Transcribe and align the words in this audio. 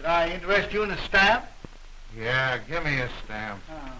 Did 0.00 0.06
I 0.06 0.30
interest 0.30 0.72
you 0.72 0.82
in 0.82 0.90
a 0.90 0.96
stamp? 1.04 1.44
Yeah, 2.18 2.56
give 2.66 2.82
me 2.82 3.00
a 3.00 3.10
stamp. 3.22 3.60
Oh. 3.70 3.92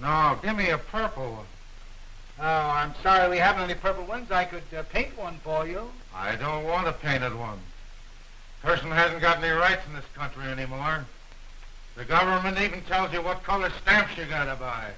No, 0.00 0.36
give 0.42 0.56
me 0.56 0.70
a 0.70 0.78
purple 0.78 1.22
one. 1.22 1.46
Oh, 2.40 2.70
I'm 2.70 2.92
sorry 3.04 3.30
we 3.30 3.36
haven't 3.36 3.62
any 3.62 3.74
purple 3.74 4.02
ones. 4.02 4.32
I 4.32 4.44
could 4.44 4.64
uh, 4.76 4.82
paint 4.82 5.16
one 5.16 5.38
for 5.44 5.64
you. 5.64 5.92
I 6.12 6.34
don't 6.34 6.64
want 6.64 6.88
a 6.88 6.92
painted 6.92 7.38
one. 7.38 7.60
Person 8.62 8.90
hasn't 8.90 9.20
got 9.20 9.38
any 9.38 9.50
rights 9.50 9.82
in 9.86 9.94
this 9.94 10.04
country 10.16 10.46
anymore. 10.46 11.06
The 11.94 12.04
government 12.04 12.58
even 12.58 12.82
tells 12.82 13.12
you 13.12 13.22
what 13.22 13.44
color 13.44 13.70
stamps 13.80 14.18
you 14.18 14.24
gotta 14.24 14.56
buy. 14.56 14.90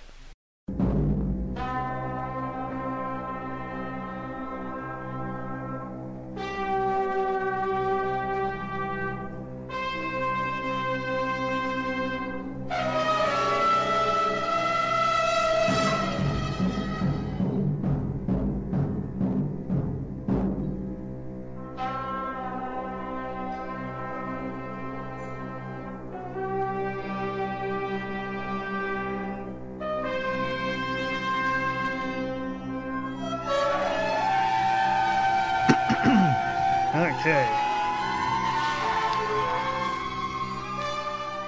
Okay. 37.27 37.49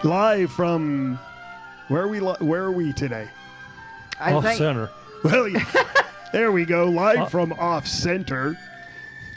Live 0.02 0.50
from 0.50 1.20
where 1.86 2.02
are 2.02 2.08
we? 2.08 2.18
li- 2.18 2.34
Where 2.40 2.64
are 2.64 2.72
we 2.72 2.92
today? 2.92 3.28
I 4.18 4.32
Off 4.32 4.42
think 4.42 4.58
center. 4.58 4.90
Well, 5.22 5.46
yeah. 5.46 5.64
there 6.32 6.50
we 6.50 6.64
go. 6.64 6.86
Live 6.86 7.18
Uh, 7.18 7.26
from 7.26 7.52
off 7.52 7.86
center. 7.86 8.56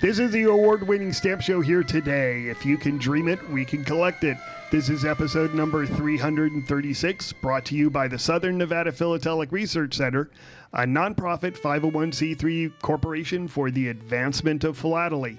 This 0.02 0.17
is 0.17 0.31
the 0.31 0.45
award 0.45 0.88
winning 0.88 1.14
stamp 1.14 1.42
show 1.44 1.62
here 1.62 1.84
today. 1.84 2.47
If 2.47 2.66
you 2.66 2.75
can 2.75 2.97
dream 2.97 3.28
it, 3.28 3.47
we 3.52 3.64
can 3.64 3.86
collect 3.86 4.23
it. 4.23 4.36
This 4.72 4.89
is 4.89 5.06
episode 5.06 5.53
number 5.53 5.86
336, 5.86 7.34
brought 7.34 7.66
to 7.66 7.75
you 7.75 7.92
by 7.92 8.08
the 8.08 8.17
Southern 8.17 8.58
Nevada 8.58 8.92
Philatelic 8.92 9.52
Research 9.52 9.94
Center, 9.94 10.31
a 10.73 10.86
nonprofit 10.86 11.56
501c3 11.56 12.72
corporation 12.81 13.47
for 13.47 13.69
the 13.69 13.89
advancement 13.89 14.64
of 14.64 14.75
philately. 14.75 15.38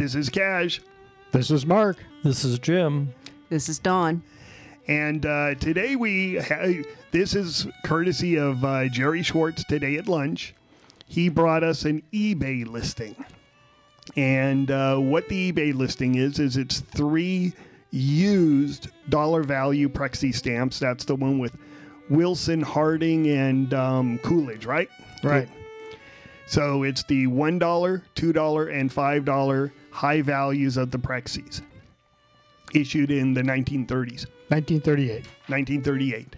This 0.00 0.14
is 0.14 0.30
Cash, 0.30 0.80
This 1.30 1.50
is 1.50 1.66
Mark. 1.66 1.98
This 2.24 2.42
is 2.42 2.58
Jim. 2.58 3.12
this 3.50 3.68
is 3.68 3.78
Dawn. 3.78 4.22
and 4.88 5.26
uh, 5.26 5.56
today 5.56 5.94
we 5.94 6.38
ha- 6.38 6.82
this 7.10 7.34
is 7.34 7.66
courtesy 7.84 8.38
of 8.38 8.64
uh, 8.64 8.88
Jerry 8.88 9.22
Schwartz 9.22 9.62
today 9.64 9.96
at 9.96 10.08
lunch. 10.08 10.54
He 11.06 11.28
brought 11.28 11.62
us 11.62 11.84
an 11.84 12.02
eBay 12.14 12.66
listing. 12.66 13.14
And 14.16 14.70
uh, 14.70 14.96
what 14.96 15.28
the 15.28 15.52
eBay 15.52 15.74
listing 15.74 16.14
is, 16.14 16.38
is 16.38 16.56
it's 16.56 16.80
three 16.80 17.52
used 17.90 18.88
dollar 19.10 19.42
value 19.42 19.90
Prexy 19.90 20.34
stamps. 20.34 20.78
That's 20.78 21.04
the 21.04 21.14
one 21.14 21.38
with 21.38 21.58
Wilson, 22.08 22.62
Harding, 22.62 23.28
and 23.28 23.74
um, 23.74 24.18
Coolidge, 24.20 24.64
right? 24.64 24.88
Right. 25.22 25.46
So 26.46 26.84
it's 26.84 27.02
the 27.04 27.26
$1, 27.26 27.60
$2, 27.60 28.74
and 28.80 28.90
$5 28.90 29.70
high 29.90 30.22
values 30.22 30.76
of 30.76 30.90
the 30.90 30.98
Prexys 30.98 31.62
issued 32.74 33.10
in 33.10 33.34
the 33.34 33.42
1930s. 33.42 34.26
1938. 34.48 35.24
1938. 35.48 36.36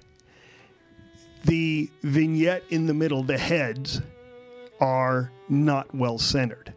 The 1.44 1.90
vignette 2.02 2.62
in 2.70 2.86
the 2.86 2.94
middle, 2.94 3.22
the 3.22 3.38
heads, 3.38 4.00
are 4.80 5.30
not 5.48 5.92
well 5.94 6.18
centered. 6.18 6.72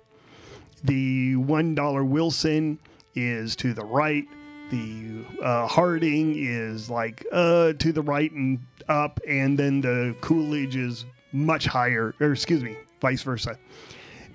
The 0.84 1.36
$1 1.36 2.08
Wilson 2.08 2.80
is 3.16 3.56
to 3.58 3.74
the 3.74 3.86
right. 3.86 4.28
The 4.72 5.26
uh, 5.42 5.68
Harding 5.68 6.36
is 6.38 6.90
like 6.90 7.26
uh, 7.32 7.74
to 7.74 7.92
the 7.92 8.02
right 8.02 8.32
and 8.32 8.60
up. 8.88 9.20
And 9.28 9.58
then 9.58 9.82
the 9.82 10.16
Coolidge 10.22 10.76
is 10.76 11.06
much 11.32 11.66
higher, 11.66 12.16
or 12.20 12.32
excuse 12.32 12.64
me, 12.64 12.76
vice 13.02 13.22
versa. 13.22 13.58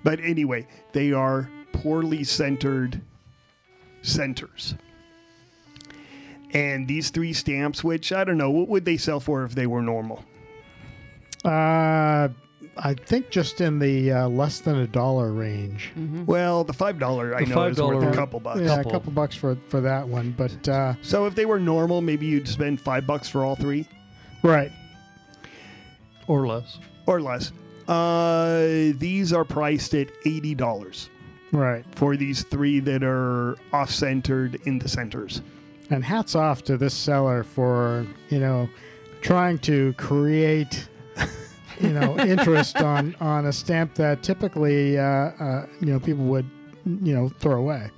But 0.03 0.19
anyway, 0.21 0.67
they 0.93 1.11
are 1.11 1.49
poorly 1.73 2.23
centered 2.23 3.01
centers. 4.01 4.75
And 6.53 6.87
these 6.87 7.09
three 7.11 7.33
stamps, 7.33 7.83
which 7.83 8.11
I 8.11 8.23
don't 8.23 8.37
know, 8.37 8.49
what 8.51 8.67
would 8.67 8.83
they 8.85 8.97
sell 8.97 9.19
for 9.19 9.43
if 9.43 9.55
they 9.55 9.67
were 9.67 9.81
normal? 9.81 10.25
Uh, 11.45 12.27
I 12.77 12.93
think 12.93 13.29
just 13.29 13.61
in 13.61 13.79
the 13.79 14.11
uh, 14.11 14.27
less 14.29 14.59
than 14.59 14.77
a 14.77 14.87
dollar 14.87 15.31
range. 15.31 15.91
Well, 16.25 16.63
the 16.63 16.73
five 16.73 16.99
dollar 16.99 17.35
I 17.35 17.45
The 17.45 17.55
know 17.55 17.63
is 17.63 17.81
worth 17.81 18.03
a 18.03 18.15
couple 18.15 18.39
bucks. 18.39 18.61
Yeah, 18.61 18.75
Couple. 18.77 18.91
a 18.91 18.93
couple 18.93 19.11
bucks 19.13 19.35
for 19.35 19.55
for 19.67 19.81
that 19.81 20.07
one, 20.07 20.35
but 20.37 20.67
uh, 20.69 20.93
So 21.01 21.25
if 21.25 21.35
they 21.35 21.45
were 21.45 21.59
normal, 21.59 22.01
maybe 22.01 22.25
you'd 22.27 22.47
spend 22.47 22.79
five 22.81 23.07
bucks 23.07 23.27
for 23.29 23.43
all 23.43 23.55
three 23.55 23.87
right. 24.43 24.71
Or 26.27 26.47
less. 26.47 26.79
or 27.07 27.21
less. 27.21 27.51
Uh, 27.87 28.93
these 28.97 29.33
are 29.33 29.43
priced 29.43 29.93
at 29.95 30.09
eighty 30.25 30.53
dollars 30.53 31.09
Right. 31.51 31.85
for 31.95 32.15
these 32.15 32.43
three 32.43 32.79
that 32.81 33.03
are 33.03 33.57
off 33.73 33.89
centered 33.89 34.55
in 34.65 34.79
the 34.79 34.87
centers. 34.87 35.41
And 35.89 36.03
hats 36.03 36.35
off 36.35 36.63
to 36.63 36.77
this 36.77 36.93
seller 36.93 37.43
for, 37.43 38.05
you 38.29 38.39
know, 38.39 38.69
trying 39.21 39.59
to 39.59 39.93
create, 39.93 40.87
you 41.81 41.89
know, 41.89 42.17
interest 42.19 42.77
on 42.81 43.15
on 43.19 43.45
a 43.47 43.53
stamp 43.53 43.95
that 43.95 44.23
typically, 44.23 44.97
uh, 44.97 45.03
uh, 45.03 45.65
you 45.81 45.87
know, 45.87 45.99
people 45.99 46.23
would, 46.25 46.49
you 46.85 47.13
know, 47.13 47.27
throw 47.27 47.57
away. 47.57 47.91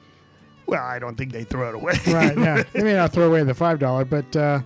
Well, 0.66 0.84
I 0.84 0.97
don't 0.97 1.16
think 1.16 1.31
they 1.31 1.44
throw 1.44 1.70
it 1.70 1.75
away. 1.75 1.94
Right. 2.08 2.38
Yeah. 2.38 2.64
they 2.74 2.84
may 2.84 2.94
not 2.94 3.14
throw 3.14 3.28
away 3.28 3.44
the 3.44 3.53
five 3.53 3.80
dollar, 3.80 4.06
but 4.06 4.35
uh, 4.35 4.62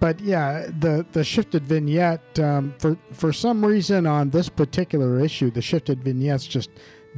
but 0.00 0.20
yeah, 0.20 0.66
the 0.80 1.06
the 1.12 1.24
shifted 1.24 1.64
vignette 1.64 2.38
um, 2.38 2.74
for 2.78 2.98
for 3.12 3.32
some 3.32 3.64
reason 3.64 4.06
on 4.06 4.30
this 4.30 4.48
particular 4.48 5.20
issue, 5.20 5.50
the 5.50 5.62
shifted 5.62 6.02
vignettes 6.02 6.46
just 6.46 6.70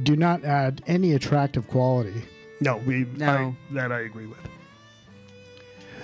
do 0.03 0.15
not 0.15 0.43
add 0.43 0.81
any 0.87 1.13
attractive 1.13 1.67
quality. 1.67 2.21
no, 2.61 2.77
we 2.77 3.05
No. 3.15 3.27
I, 3.27 3.73
that 3.73 3.91
I 3.91 4.01
agree 4.01 4.25
with. 4.27 4.39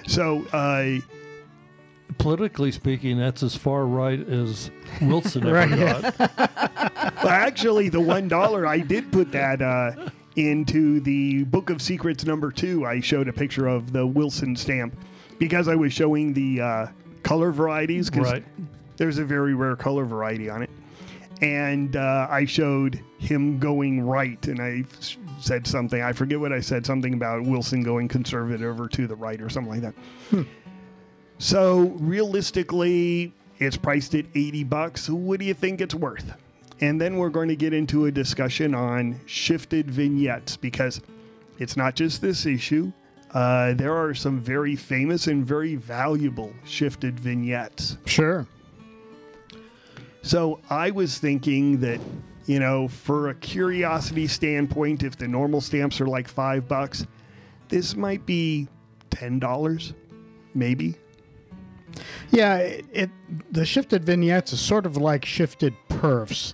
So, 0.08 0.46
uh, 0.54 1.00
Politically 2.18 2.72
speaking, 2.72 3.18
that's 3.18 3.42
as 3.42 3.56
far 3.56 3.86
right 3.86 4.20
as 4.28 4.70
Wilson 5.02 5.44
ever 5.48 5.54
Right, 5.54 5.70
got. 5.70 6.20
well, 7.24 7.30
actually, 7.30 7.90
the 7.90 8.02
one 8.02 8.28
dollar 8.28 8.68
I 8.68 8.80
did 8.80 9.12
put 9.12 9.32
that 9.32 9.62
uh, 9.62 10.10
into 10.36 11.00
the 11.00 11.46
Book 11.46 11.70
of 11.70 11.82
Secrets 11.82 12.26
number 12.26 12.52
two. 12.52 12.86
I 12.86 13.00
showed 13.00 13.28
a 13.28 13.34
picture 13.34 13.68
of 13.68 13.92
the 13.94 14.06
Wilson 14.06 14.56
stamp 14.56 14.96
because 15.40 15.68
I 15.68 15.74
was 15.76 15.94
showing 15.94 16.34
the 16.34 16.62
uh, 16.62 16.88
color 17.24 17.52
varieties. 17.52 18.10
'cause 18.10 18.32
Right. 18.32 18.44
There's 18.98 19.18
a 19.18 19.26
very 19.26 19.56
rare 19.56 19.76
color 19.76 20.06
variety 20.06 20.48
on 20.50 20.62
it, 20.62 20.70
and 21.42 21.96
uh, 21.96 22.28
I 22.30 22.46
showed 22.46 23.00
him 23.22 23.60
going 23.60 24.02
right, 24.02 24.44
and 24.48 24.60
I 24.60 24.84
said 25.40 25.68
something. 25.68 26.02
I 26.02 26.12
forget 26.12 26.40
what 26.40 26.52
I 26.52 26.60
said. 26.60 26.86
Something 26.86 27.14
about 27.14 27.44
Wilson 27.44 27.84
going 27.84 28.08
conservative 28.08 28.82
or 28.82 28.88
to 28.90 29.08
the 29.08 29.16
right 29.16 29.40
or 29.40 29.48
something 29.48 29.82
like 29.82 29.94
that. 30.30 30.46
So 31.38 31.96
realistically, 32.00 33.34
it's 33.58 33.76
priced 33.76 34.14
at 34.14 34.26
80 34.36 34.64
bucks. 34.66 35.10
What 35.10 35.40
do 35.40 35.46
you 35.46 35.56
think 35.56 35.82
it's 35.82 35.96
worth? 35.96 36.34
And 36.82 37.02
then 37.02 37.18
we're 37.18 37.30
going 37.30 37.50
to 37.50 37.56
get 37.56 37.74
into 37.74 38.06
a 38.06 38.12
discussion 38.12 38.76
on 38.76 39.20
shifted 39.26 39.90
vignettes 39.90 40.56
because 40.56 41.02
it's 41.58 41.76
not 41.76 41.96
just 41.96 42.22
this 42.22 42.46
issue. 42.46 42.92
Uh, 43.34 43.74
there 43.74 43.96
are 43.96 44.14
some 44.14 44.40
very 44.40 44.76
famous 44.76 45.26
and 45.26 45.44
very 45.44 45.76
valuable 45.76 46.54
shifted 46.64 47.20
vignettes. 47.20 47.98
Sure. 48.06 48.46
So 50.22 50.60
I 50.70 50.92
was 50.92 51.18
thinking 51.18 51.80
that, 51.80 52.00
you 52.46 52.60
know, 52.60 52.88
for 52.88 53.30
a 53.30 53.36
curiosity 53.36 54.28
standpoint, 54.28 55.04
if 55.04 55.18
the 55.18 55.28
normal 55.28 55.62
stamps 55.62 56.02
are 56.02 56.08
like 56.08 56.28
five 56.28 56.68
bucks, 56.68 57.06
this 57.70 57.96
might 57.96 58.26
be 58.26 58.68
ten 59.10 59.40
dollars, 59.40 59.94
maybe. 60.54 60.96
Yeah, 62.32 62.58
it, 62.58 62.86
it 62.92 63.10
the 63.52 63.66
shifted 63.66 64.06
vignettes 64.06 64.54
is 64.54 64.60
sort 64.60 64.86
of 64.86 64.98
like 64.98 65.26
shifted 65.26 65.74
perfs, 65.90 66.54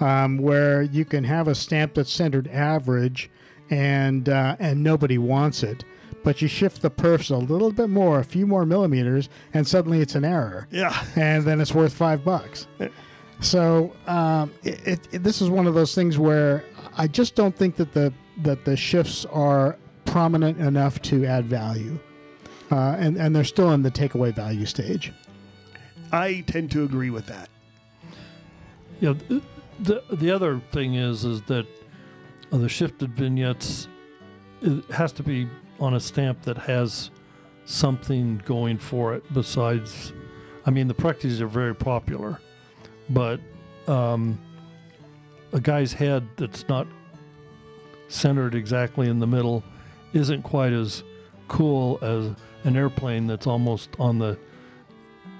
um, 0.00 0.38
where 0.38 0.82
you 0.82 1.04
can 1.04 1.24
have 1.24 1.48
a 1.48 1.54
stamp 1.54 1.94
that's 1.94 2.12
centered 2.12 2.48
average, 2.48 3.28
and 3.70 4.28
uh, 4.28 4.56
and 4.60 4.82
nobody 4.82 5.18
wants 5.18 5.62
it, 5.64 5.84
but 6.22 6.40
you 6.40 6.46
shift 6.48 6.82
the 6.82 6.90
perfs 6.90 7.30
a 7.30 7.36
little 7.36 7.72
bit 7.72 7.88
more, 7.90 8.20
a 8.20 8.24
few 8.24 8.46
more 8.46 8.64
millimeters, 8.64 9.28
and 9.54 9.66
suddenly 9.66 10.00
it's 10.00 10.14
an 10.14 10.24
error, 10.24 10.68
Yeah. 10.70 11.04
and 11.16 11.44
then 11.44 11.60
it's 11.60 11.74
worth 11.74 11.92
five 11.92 12.24
bucks. 12.24 12.68
So 13.40 13.94
um, 14.06 14.52
it, 14.64 14.86
it, 14.86 15.08
it- 15.12 15.22
this 15.22 15.40
is 15.42 15.50
one 15.50 15.66
of 15.66 15.74
those 15.74 15.94
things 15.94 16.18
where 16.18 16.64
I 16.96 17.06
just 17.06 17.34
don't 17.34 17.54
think 17.56 17.76
that 17.76 17.92
the 17.92 18.12
that 18.42 18.64
the 18.64 18.76
shifts 18.76 19.24
are 19.26 19.78
prominent 20.04 20.58
enough 20.58 21.00
to 21.02 21.24
add 21.26 21.44
value, 21.46 21.98
uh, 22.70 22.96
and 22.98 23.16
and 23.16 23.34
they're 23.36 23.44
still 23.44 23.72
in 23.72 23.82
the 23.82 23.90
takeaway 23.90 24.34
value 24.34 24.66
stage. 24.66 25.12
I 26.12 26.44
tend 26.46 26.70
to 26.72 26.84
agree 26.84 27.10
with 27.10 27.26
that. 27.26 27.48
Yeah, 29.00 29.14
the 29.80 30.02
the 30.10 30.30
other 30.30 30.60
thing 30.72 30.94
is 30.94 31.24
is 31.24 31.42
that 31.42 31.66
uh, 32.52 32.56
the 32.58 32.68
shifted 32.68 33.10
vignettes 33.14 33.88
it 34.62 34.84
has 34.92 35.12
to 35.12 35.22
be 35.22 35.48
on 35.78 35.92
a 35.94 36.00
stamp 36.00 36.42
that 36.42 36.56
has 36.56 37.10
something 37.66 38.40
going 38.46 38.78
for 38.78 39.14
it 39.14 39.22
besides. 39.34 40.12
I 40.64 40.70
mean, 40.70 40.88
the 40.88 40.94
Prexys 40.94 41.40
are 41.40 41.46
very 41.46 41.74
popular, 41.74 42.40
but 43.10 43.40
um, 43.86 44.38
a 45.52 45.60
guy's 45.60 45.92
head 45.92 46.26
that's 46.36 46.68
not 46.68 46.86
centered 48.08 48.54
exactly 48.54 49.08
in 49.08 49.18
the 49.18 49.26
middle 49.26 49.62
isn't 50.12 50.42
quite 50.42 50.72
as 50.72 51.02
cool 51.48 51.98
as 52.02 52.30
an 52.64 52.76
airplane 52.76 53.26
that's 53.26 53.46
almost 53.46 53.90
on 53.98 54.18
the 54.18 54.38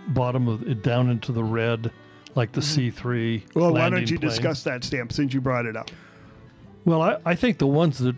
bottom 0.09 0.47
of 0.49 0.63
it 0.69 0.83
down 0.83 1.11
into 1.11 1.33
the 1.33 1.43
red 1.43 1.91
like 2.35 2.53
the 2.53 2.61
C3 2.61 3.43
Well, 3.55 3.73
why 3.73 3.89
don't 3.89 4.11
you 4.11 4.19
plane. 4.19 4.31
discuss 4.31 4.63
that 4.65 4.85
stamp 4.85 5.13
since 5.13 5.33
you 5.33 5.41
brought 5.41 5.67
it 5.67 5.77
up? 5.77 5.91
Well, 6.85 7.03
I, 7.03 7.19
I 7.25 7.35
think 7.35 7.59
the 7.59 7.67
ones 7.67 7.99
that 7.99 8.15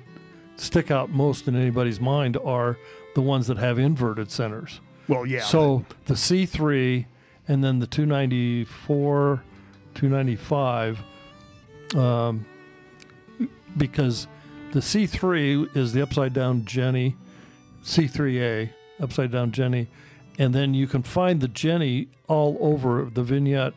stick 0.56 0.90
out 0.90 1.10
most 1.10 1.46
in 1.48 1.56
anybody's 1.56 2.00
mind 2.00 2.36
are 2.44 2.76
the 3.14 3.22
ones 3.22 3.46
that 3.46 3.56
have 3.58 3.78
inverted 3.78 4.30
centers. 4.30 4.80
Well, 5.06 5.24
yeah. 5.24 5.40
So 5.42 5.84
the 6.06 6.14
C3 6.14 7.06
and 7.48 7.64
then 7.64 7.78
the 7.78 7.86
294, 7.86 9.42
295, 9.94 11.00
um, 11.96 12.46
because 13.76 14.28
the 14.72 14.80
C3 14.80 15.74
is 15.74 15.94
the 15.94 16.02
upside 16.02 16.34
down 16.34 16.66
Jenny, 16.66 17.16
C3A, 17.82 18.70
upside 19.00 19.32
down 19.32 19.50
Jenny, 19.50 19.88
and 20.38 20.54
then 20.54 20.74
you 20.74 20.86
can 20.86 21.02
find 21.02 21.40
the 21.40 21.48
Jenny 21.48 22.08
all 22.28 22.58
over 22.60 23.08
the 23.12 23.22
vignette. 23.22 23.72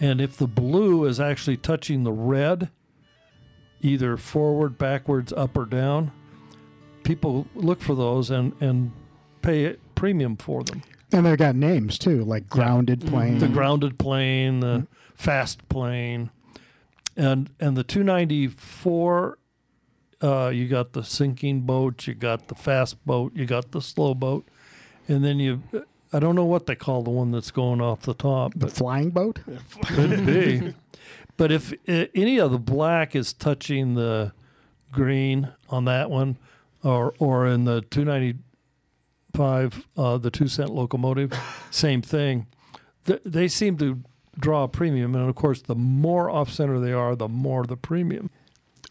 And 0.00 0.20
if 0.20 0.36
the 0.36 0.46
blue 0.46 1.04
is 1.04 1.20
actually 1.20 1.58
touching 1.58 2.02
the 2.02 2.12
red, 2.12 2.70
either 3.82 4.16
forward, 4.16 4.78
backwards, 4.78 5.32
up, 5.32 5.56
or 5.56 5.64
down, 5.64 6.12
people 7.02 7.46
look 7.54 7.80
for 7.80 7.94
those 7.94 8.30
and, 8.30 8.52
and 8.60 8.92
pay 9.42 9.76
premium 9.94 10.36
for 10.36 10.64
them. 10.64 10.82
And 11.12 11.24
they've 11.24 11.38
got 11.38 11.54
names 11.54 11.98
too, 11.98 12.24
like 12.24 12.48
grounded 12.48 13.06
plane. 13.06 13.38
The 13.38 13.48
grounded 13.48 13.98
plane, 13.98 14.60
the 14.60 14.86
fast 15.14 15.68
plane, 15.68 16.30
and 17.16 17.50
and 17.60 17.76
the 17.76 17.84
294. 17.84 19.38
Uh, 20.22 20.48
you 20.48 20.66
got 20.66 20.94
the 20.94 21.04
sinking 21.04 21.60
boat, 21.60 22.06
you 22.06 22.14
got 22.14 22.48
the 22.48 22.54
fast 22.54 23.04
boat, 23.04 23.36
you 23.36 23.44
got 23.44 23.72
the 23.72 23.82
slow 23.82 24.14
boat, 24.14 24.46
and 25.06 25.24
then 25.24 25.38
you. 25.38 25.62
I 26.12 26.20
don't 26.20 26.34
know 26.34 26.44
what 26.44 26.66
they 26.66 26.74
call 26.74 27.02
the 27.02 27.10
one 27.10 27.32
that's 27.32 27.50
going 27.50 27.80
off 27.80 28.02
the 28.02 28.14
top, 28.14 28.52
the 28.54 28.68
flying 28.68 29.10
boat. 29.10 29.40
could 29.86 30.24
be. 30.24 30.74
But 31.36 31.52
if 31.52 31.72
uh, 31.88 32.06
any 32.14 32.38
of 32.38 32.50
the 32.50 32.58
black 32.58 33.14
is 33.14 33.32
touching 33.32 33.94
the 33.94 34.32
green 34.92 35.52
on 35.68 35.84
that 35.84 36.10
one, 36.10 36.38
or 36.82 37.14
or 37.18 37.46
in 37.46 37.64
the 37.64 37.82
295, 39.36 39.86
uh, 39.96 40.18
the 40.18 40.30
two 40.30 40.48
cent 40.48 40.70
locomotive, 40.70 41.32
same 41.70 42.02
thing. 42.02 42.46
Th- 43.04 43.20
they 43.24 43.48
seem 43.48 43.76
to 43.78 44.02
draw 44.38 44.64
a 44.64 44.68
premium, 44.68 45.14
and 45.14 45.28
of 45.28 45.34
course, 45.34 45.62
the 45.62 45.74
more 45.74 46.28
off 46.30 46.50
center 46.50 46.78
they 46.78 46.92
are, 46.92 47.14
the 47.16 47.28
more 47.28 47.64
the 47.64 47.76
premium. 47.76 48.30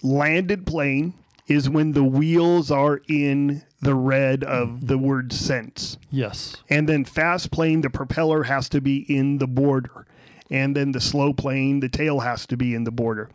landed 0.02 0.66
plane 0.66 1.14
is 1.48 1.70
when 1.70 1.92
the 1.92 2.04
wheels 2.04 2.72
are 2.72 3.02
in 3.08 3.64
the 3.82 3.94
red 3.96 4.44
of 4.44 4.88
the 4.88 4.98
word 4.98 5.32
cents. 5.32 5.98
Yes. 6.10 6.58
And 6.70 6.90
then 6.90 7.06
fast 7.06 7.52
plane, 7.52 7.82
the 7.82 7.90
propeller 7.90 8.44
has 8.44 8.68
to 8.70 8.82
be 8.82 8.98
in 8.98 9.38
the 9.38 9.48
border. 9.48 10.08
And 10.50 10.76
then 10.76 10.92
the 10.92 11.02
slow 11.02 11.34
plane, 11.34 11.80
the 11.80 11.90
tail 11.90 12.20
has 12.20 12.46
to 12.48 12.58
be 12.58 12.74
in 12.74 12.84
the 12.84 12.92
border. 12.92 13.30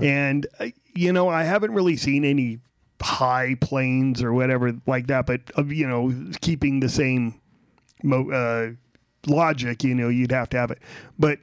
And, 0.00 0.46
uh, 0.58 0.68
you 0.94 1.12
know, 1.12 1.28
I 1.28 1.44
haven't 1.44 1.72
really 1.72 1.96
seen 1.96 2.24
any 2.24 2.58
high 3.00 3.56
planes 3.60 4.22
or 4.22 4.32
whatever 4.32 4.72
like 4.86 5.06
that, 5.08 5.26
but, 5.26 5.40
uh, 5.58 5.64
you 5.64 5.86
know, 5.86 6.12
keeping 6.40 6.80
the 6.80 6.88
same 6.88 7.40
mo- 8.02 8.30
uh, 8.30 8.70
logic, 9.26 9.84
you 9.84 9.94
know, 9.94 10.08
you'd 10.08 10.32
have 10.32 10.48
to 10.50 10.56
have 10.56 10.70
it. 10.70 10.78
But 11.18 11.38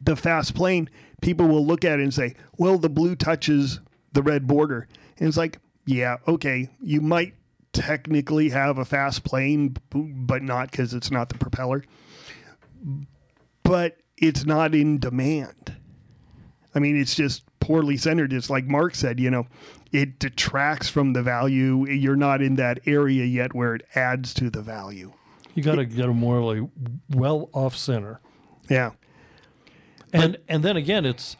the 0.00 0.16
fast 0.16 0.54
plane, 0.54 0.88
people 1.20 1.46
will 1.46 1.66
look 1.66 1.84
at 1.84 2.00
it 2.00 2.02
and 2.02 2.14
say, 2.14 2.34
well, 2.58 2.78
the 2.78 2.88
blue 2.88 3.16
touches 3.16 3.80
the 4.12 4.22
red 4.22 4.46
border. 4.46 4.88
And 5.18 5.28
it's 5.28 5.36
like, 5.36 5.58
yeah, 5.86 6.16
okay, 6.26 6.70
you 6.80 7.00
might 7.00 7.34
technically 7.72 8.48
have 8.50 8.78
a 8.78 8.84
fast 8.84 9.24
plane, 9.24 9.76
but 9.90 10.42
not 10.42 10.70
because 10.70 10.94
it's 10.94 11.10
not 11.10 11.28
the 11.28 11.38
propeller. 11.38 11.84
But 13.62 13.98
it's 14.16 14.44
not 14.44 14.74
in 14.74 14.98
demand. 14.98 15.76
I 16.74 16.78
mean, 16.78 16.96
it's 17.00 17.14
just 17.14 17.44
poorly 17.64 17.96
centered. 17.96 18.32
It's 18.32 18.50
like 18.50 18.66
Mark 18.66 18.94
said, 18.94 19.18
you 19.18 19.30
know, 19.30 19.46
it 19.90 20.18
detracts 20.18 20.90
from 20.90 21.14
the 21.14 21.22
value. 21.22 21.88
You're 21.88 22.14
not 22.14 22.42
in 22.42 22.56
that 22.56 22.80
area 22.86 23.24
yet 23.24 23.54
where 23.54 23.74
it 23.74 23.86
adds 23.94 24.34
to 24.34 24.50
the 24.50 24.60
value. 24.60 25.12
You 25.54 25.62
got 25.62 25.76
to 25.76 25.86
get 25.86 26.06
them 26.06 26.18
more 26.18 26.40
like 26.40 26.68
well 27.10 27.48
off 27.54 27.74
center. 27.74 28.20
Yeah. 28.68 28.90
And 30.12 30.36
and 30.46 30.62
then 30.62 30.76
again, 30.76 31.06
it's 31.06 31.36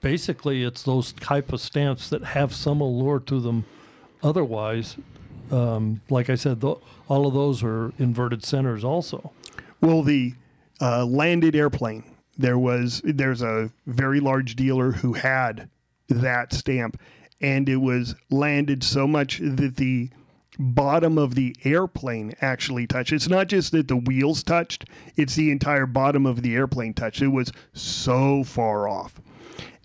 basically 0.00 0.64
it's 0.64 0.82
those 0.82 1.12
type 1.12 1.52
of 1.52 1.60
stamps 1.60 2.08
that 2.10 2.24
have 2.24 2.52
some 2.52 2.80
allure 2.80 3.20
to 3.20 3.38
them. 3.38 3.64
Otherwise, 4.22 4.96
um, 5.52 6.00
like 6.10 6.28
I 6.28 6.34
said, 6.34 6.60
th- 6.60 6.78
all 7.08 7.26
of 7.26 7.34
those 7.34 7.62
are 7.62 7.92
inverted 7.98 8.44
centers 8.44 8.82
also. 8.82 9.32
Well, 9.80 10.02
the 10.02 10.34
uh, 10.80 11.04
landed 11.04 11.54
airplane, 11.54 12.04
there 12.40 12.58
was 12.58 13.02
there's 13.04 13.42
a 13.42 13.70
very 13.86 14.18
large 14.18 14.56
dealer 14.56 14.92
who 14.92 15.12
had 15.12 15.68
that 16.08 16.52
stamp, 16.52 16.98
and 17.40 17.68
it 17.68 17.76
was 17.76 18.14
landed 18.30 18.82
so 18.82 19.06
much 19.06 19.38
that 19.38 19.76
the 19.76 20.10
bottom 20.58 21.18
of 21.18 21.34
the 21.34 21.54
airplane 21.64 22.34
actually 22.40 22.86
touched. 22.86 23.12
It's 23.12 23.28
not 23.28 23.48
just 23.48 23.72
that 23.72 23.88
the 23.88 23.96
wheels 23.96 24.42
touched; 24.42 24.86
it's 25.16 25.34
the 25.34 25.50
entire 25.50 25.86
bottom 25.86 26.24
of 26.24 26.42
the 26.42 26.54
airplane 26.54 26.94
touched. 26.94 27.20
It 27.22 27.28
was 27.28 27.52
so 27.74 28.42
far 28.42 28.88
off, 28.88 29.20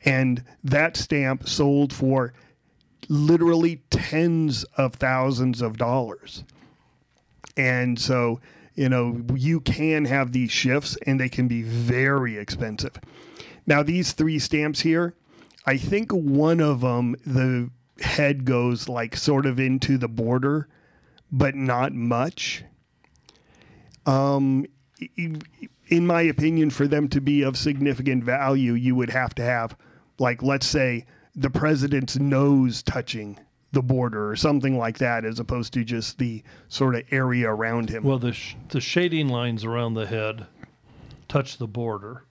and 0.06 0.44
that 0.64 0.96
stamp 0.96 1.50
sold 1.50 1.92
for 1.92 2.34
literally 3.10 3.84
tens 3.90 4.64
of 4.78 4.96
thousands 4.96 5.62
of 5.62 5.78
dollars. 5.78 6.44
And 7.58 8.00
so, 8.00 8.40
you 8.76 8.90
know, 8.90 9.22
you 9.34 9.62
can 9.62 10.06
have 10.06 10.32
these 10.32 10.52
shifts 10.52 10.98
and 11.06 11.20
they 11.20 11.30
can 11.30 11.48
be 11.48 11.62
very 11.64 12.38
expensive. 12.38 13.00
Now, 13.66 13.82
these 13.84 14.12
three 14.12 14.38
stamps 14.38 14.82
here, 14.82 15.16
I 15.66 15.78
think 15.78 16.12
one 16.12 16.60
of 16.60 16.82
them, 16.82 17.16
the 17.26 17.70
head 18.02 18.46
goes 18.46 18.90
like 18.90 19.16
sort 19.16 19.46
of 19.46 19.60
into 19.60 19.98
the 19.98 20.10
border, 20.10 20.68
but 21.32 21.56
not 21.56 21.94
much. 21.94 22.64
Um, 24.06 24.66
in 25.18 26.06
my 26.06 26.22
opinion, 26.22 26.70
for 26.70 26.88
them 26.88 27.08
to 27.10 27.22
be 27.22 27.42
of 27.42 27.58
significant 27.58 28.24
value, 28.24 28.74
you 28.74 28.96
would 28.96 29.10
have 29.10 29.34
to 29.36 29.44
have, 29.44 29.76
like, 30.20 30.44
let's 30.44 30.68
say, 30.68 31.06
the 31.36 31.50
president's 31.50 32.18
nose 32.18 32.84
touching 32.84 33.40
the 33.76 33.84
border 33.84 34.28
or 34.32 34.36
something 34.36 34.76
like 34.78 34.98
that, 34.98 35.24
as 35.24 35.40
opposed 35.40 35.74
to 35.74 35.84
just 35.84 36.18
the 36.18 36.42
sort 36.70 36.96
of 36.96 37.04
area 37.12 37.48
around 37.48 37.90
him. 37.92 38.04
Well, 38.04 38.18
the 38.18 38.34
sh- 38.34 38.56
the 38.70 38.82
shading 38.82 39.30
lines 39.30 39.64
around 39.64 39.94
the 39.94 40.08
head 40.08 40.48
touch 41.28 41.58
the 41.58 41.68
border, 41.68 42.24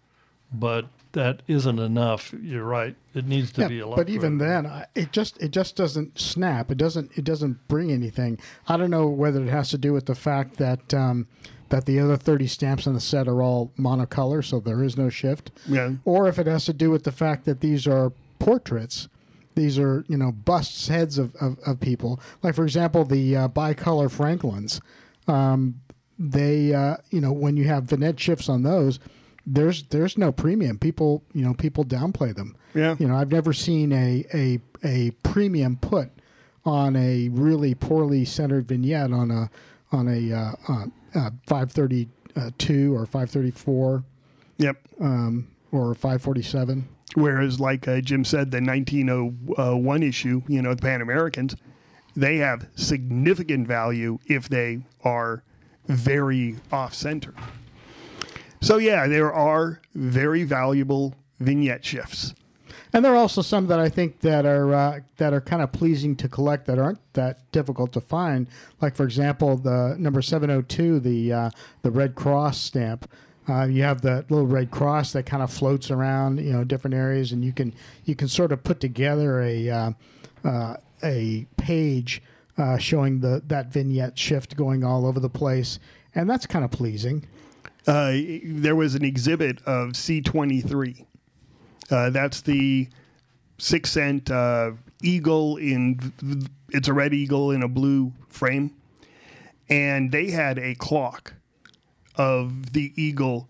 but 0.53 0.87
that 1.13 1.43
isn't 1.47 1.79
enough. 1.79 2.35
You're 2.43 2.65
right. 2.65 2.97
It 3.15 3.27
needs 3.27 3.53
to 3.53 3.69
be 3.69 3.79
a 3.79 3.87
lot. 3.87 3.97
but 3.97 4.09
even 4.09 4.39
greater. 4.39 4.53
then, 4.63 4.67
I- 4.67 4.87
it 4.97 5.13
just 5.13 5.41
it 5.41 5.53
just 5.53 5.77
doesn't 5.77 6.19
snap. 6.19 6.71
It 6.73 6.79
doesn't 6.79 7.13
it 7.17 7.25
doesn't 7.25 7.69
bring 7.69 7.93
anything. 7.93 8.41
I 8.67 8.77
don't 8.77 8.91
know 8.91 9.07
whether 9.07 9.43
it 9.45 9.51
has 9.51 9.71
to 9.71 9.79
do 9.79 9.93
with 9.93 10.07
the 10.07 10.15
fact 10.17 10.57
that 10.57 10.93
um, 10.93 11.29
that 11.69 11.85
the 11.87 12.01
other 12.01 12.17
thirty 12.17 12.47
stamps 12.47 12.87
on 12.87 12.95
the 12.95 13.01
set 13.01 13.29
are 13.29 13.43
all 13.43 13.71
monocolor, 13.79 14.45
so 14.45 14.59
there 14.61 14.83
is 14.83 14.97
no 14.97 15.09
shift, 15.11 15.51
yeah. 15.69 15.93
or 16.05 16.27
if 16.27 16.39
it 16.39 16.47
has 16.47 16.65
to 16.65 16.73
do 16.73 16.91
with 16.91 17.05
the 17.05 17.13
fact 17.13 17.45
that 17.45 17.61
these 17.61 17.87
are 17.87 18.13
portraits. 18.39 19.09
These 19.55 19.79
are 19.79 20.05
you 20.09 20.17
know 20.17 20.33
busts, 20.33 20.89
heads 20.89 21.19
of, 21.19 21.35
of, 21.37 21.59
of 21.67 21.81
people. 21.81 22.21
Like 22.43 22.55
for 22.55 22.65
example, 22.65 23.05
the 23.05 23.37
uh, 23.37 23.49
bicolor 23.49 24.11
Franklins. 24.11 24.81
Um, 25.29 25.81
they 26.19 26.73
uh, 26.75 26.97
you 27.11 27.21
know 27.21 27.33
when 27.33 27.57
you 27.57 27.65
have 27.65 27.85
vignette 27.85 28.19
shifts 28.21 28.49
on 28.49 28.63
those, 28.63 28.99
there's 29.47 29.85
there's 29.85 30.17
no 30.19 30.33
premium. 30.33 30.79
People 30.79 31.23
you 31.33 31.43
know 31.45 31.55
people 31.55 31.85
downplay 31.85 32.35
them. 32.35 32.57
Yeah. 32.75 32.97
You 32.99 33.07
know, 33.09 33.15
I've 33.17 33.31
never 33.33 33.53
seen 33.53 33.93
a 33.93 34.25
a 34.35 34.59
a 34.85 35.11
premium 35.23 35.77
put 35.77 36.11
on 36.65 36.97
a 36.97 37.29
really 37.31 37.75
poorly 37.75 38.25
centered 38.25 38.67
vignette 38.69 39.13
on 39.13 39.31
a 39.31 39.51
on 39.93 40.09
a 40.09 40.33
uh, 40.33 40.53
uh, 40.69 40.87
uh, 41.15 41.31
532 41.47 42.95
or 42.95 43.07
534 43.07 44.05
Yep. 44.59 44.77
um, 45.01 45.49
or 45.73 45.95
547. 45.95 46.89
Whereas, 47.15 47.61
like 47.61 47.87
uh, 47.87 48.01
Jim 48.01 48.25
said, 48.25 48.51
the 48.51 48.61
1901 48.61 50.03
issue, 50.03 50.43
you 50.49 50.63
know, 50.63 50.75
the 50.75 50.83
Pan 50.83 51.01
Americans, 51.01 51.55
they 52.17 52.39
have 52.39 52.67
significant 52.75 53.69
value 53.69 54.19
if 54.27 54.49
they 54.49 54.85
are 55.05 55.45
very 55.87 56.57
off 56.73 56.95
center. 56.95 57.35
So, 58.61 58.79
yeah, 58.79 59.07
there 59.07 59.33
are 59.33 59.81
very 59.95 60.43
valuable 60.45 61.15
vignette 61.39 61.85
shifts. 61.85 62.35
And 62.95 63.05
there 63.05 63.13
are 63.13 63.17
also 63.17 63.43
some 63.43 63.67
that 63.67 63.81
I 63.81 63.89
think 63.89 64.21
that 64.21 64.47
are 64.47 64.73
uh, 64.73 65.01
that 65.17 65.33
are 65.33 65.41
kind 65.41 65.63
of 65.63 65.73
pleasing 65.73 66.15
to 66.17 66.29
collect 66.29 66.67
that 66.67 66.79
aren't 66.79 67.01
that 67.15 67.51
difficult 67.51 67.93
to 67.95 68.01
find. 68.01 68.47
Like 68.81 68.95
for 68.95 69.03
example, 69.03 69.57
the 69.57 69.97
number 69.99 70.23
seven 70.23 70.49
hundred 70.49 70.69
two, 70.69 71.01
the 71.01 71.33
uh, 71.33 71.51
the 71.83 71.91
Red 71.91 72.15
Cross 72.15 72.61
stamp. 72.61 73.11
Uh, 73.49 73.65
you 73.65 73.83
have 73.83 74.01
the 74.01 74.25
little 74.31 74.47
red 74.47 74.71
cross 74.71 75.13
that 75.13 75.25
kind 75.25 75.43
of 75.43 75.53
floats 75.53 75.91
around, 75.91 76.39
you 76.39 76.53
know, 76.53 76.65
different 76.65 76.95
areas, 76.95 77.33
and 77.33 77.45
you 77.45 77.53
can 77.53 77.75
you 78.05 78.15
can 78.15 78.29
sort 78.29 78.53
of 78.53 78.65
put 78.65 78.81
together 78.81 79.43
a 79.43 79.69
uh, 79.69 79.91
uh, 80.45 80.77
a 81.03 81.47
page 81.59 82.23
uh, 82.57 82.79
showing 82.79 83.21
the 83.21 83.43
that 83.47 83.67
vignette 83.67 84.19
shift 84.19 84.57
going 84.57 84.83
all 84.83 85.07
over 85.07 85.21
the 85.21 85.29
place, 85.29 85.79
and 86.15 86.29
that's 86.29 86.47
kind 86.47 86.65
of 86.65 86.71
pleasing. 86.71 87.27
Uh, 87.87 88.15
there 88.45 88.77
was 88.77 88.95
an 88.95 89.05
exhibit 89.05 89.59
of 89.67 89.91
C23. 89.91 91.05
Uh, 91.91 92.09
that's 92.09 92.41
the 92.41 92.89
six 93.59 93.93
cent 93.93 94.31
eagle 95.03 95.59
in 95.59 96.13
it's 96.71 96.89
a 96.89 96.95
red 96.95 97.13
eagle 97.13 97.51
in 97.51 97.63
a 97.63 97.69
blue 97.69 98.11
frame, 98.31 98.75
and 99.69 100.11
they 100.11 100.31
had 100.31 100.59
a 100.59 100.75
clock 100.77 101.35
of 102.17 102.73
the 102.73 102.93
eagle 102.97 103.49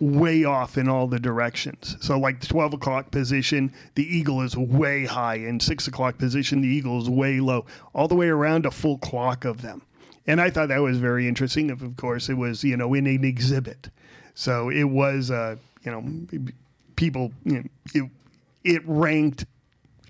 way 0.00 0.44
off 0.44 0.76
in 0.76 0.88
all 0.88 1.06
the 1.06 1.20
directions. 1.20 1.96
So, 2.00 2.18
like 2.18 2.40
the 2.40 2.46
12 2.46 2.74
o'clock 2.74 3.10
position, 3.10 3.72
the 3.94 4.04
eagle 4.04 4.42
is 4.42 4.56
way 4.56 5.04
high, 5.04 5.36
and 5.36 5.62
6 5.62 5.86
o'clock 5.86 6.18
position, 6.18 6.60
the 6.60 6.68
eagle 6.68 7.00
is 7.00 7.08
way 7.08 7.40
low, 7.40 7.66
all 7.94 8.08
the 8.08 8.16
way 8.16 8.28
around 8.28 8.66
a 8.66 8.70
full 8.70 8.98
clock 8.98 9.44
of 9.44 9.62
them. 9.62 9.82
And 10.26 10.40
I 10.40 10.50
thought 10.50 10.68
that 10.68 10.80
was 10.80 10.98
very 10.98 11.28
interesting. 11.28 11.70
Of 11.70 11.96
course, 11.96 12.28
it 12.28 12.34
was, 12.34 12.62
you 12.62 12.76
know, 12.76 12.94
in 12.94 13.06
an 13.06 13.24
exhibit. 13.24 13.90
So 14.34 14.70
it 14.70 14.84
was, 14.84 15.30
uh, 15.30 15.56
you 15.84 15.90
know, 15.90 16.52
people, 16.96 17.32
you 17.44 17.54
know, 17.54 17.64
it, 17.94 18.10
it 18.64 18.82
ranked 18.86 19.46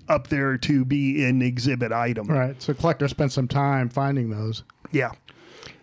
up 0.08 0.28
there 0.28 0.58
to 0.58 0.84
be 0.84 1.24
an 1.24 1.42
exhibit 1.42 1.92
item. 1.92 2.26
Right. 2.26 2.60
So 2.60 2.74
collector 2.74 3.08
spent 3.08 3.32
some 3.32 3.48
time 3.48 3.88
finding 3.88 4.30
those. 4.30 4.64
Yeah. 4.90 5.12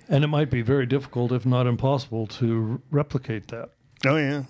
And 0.10 0.24
it 0.24 0.28
might 0.28 0.50
be 0.50 0.64
very 0.64 0.88
difficult, 0.88 1.32
if 1.32 1.46
not 1.46 1.68
impossible, 1.68 2.26
to 2.28 2.82
replicate 2.90 3.48
that. 3.50 3.70
Oh 4.06 4.18
yeah. 4.18 4.44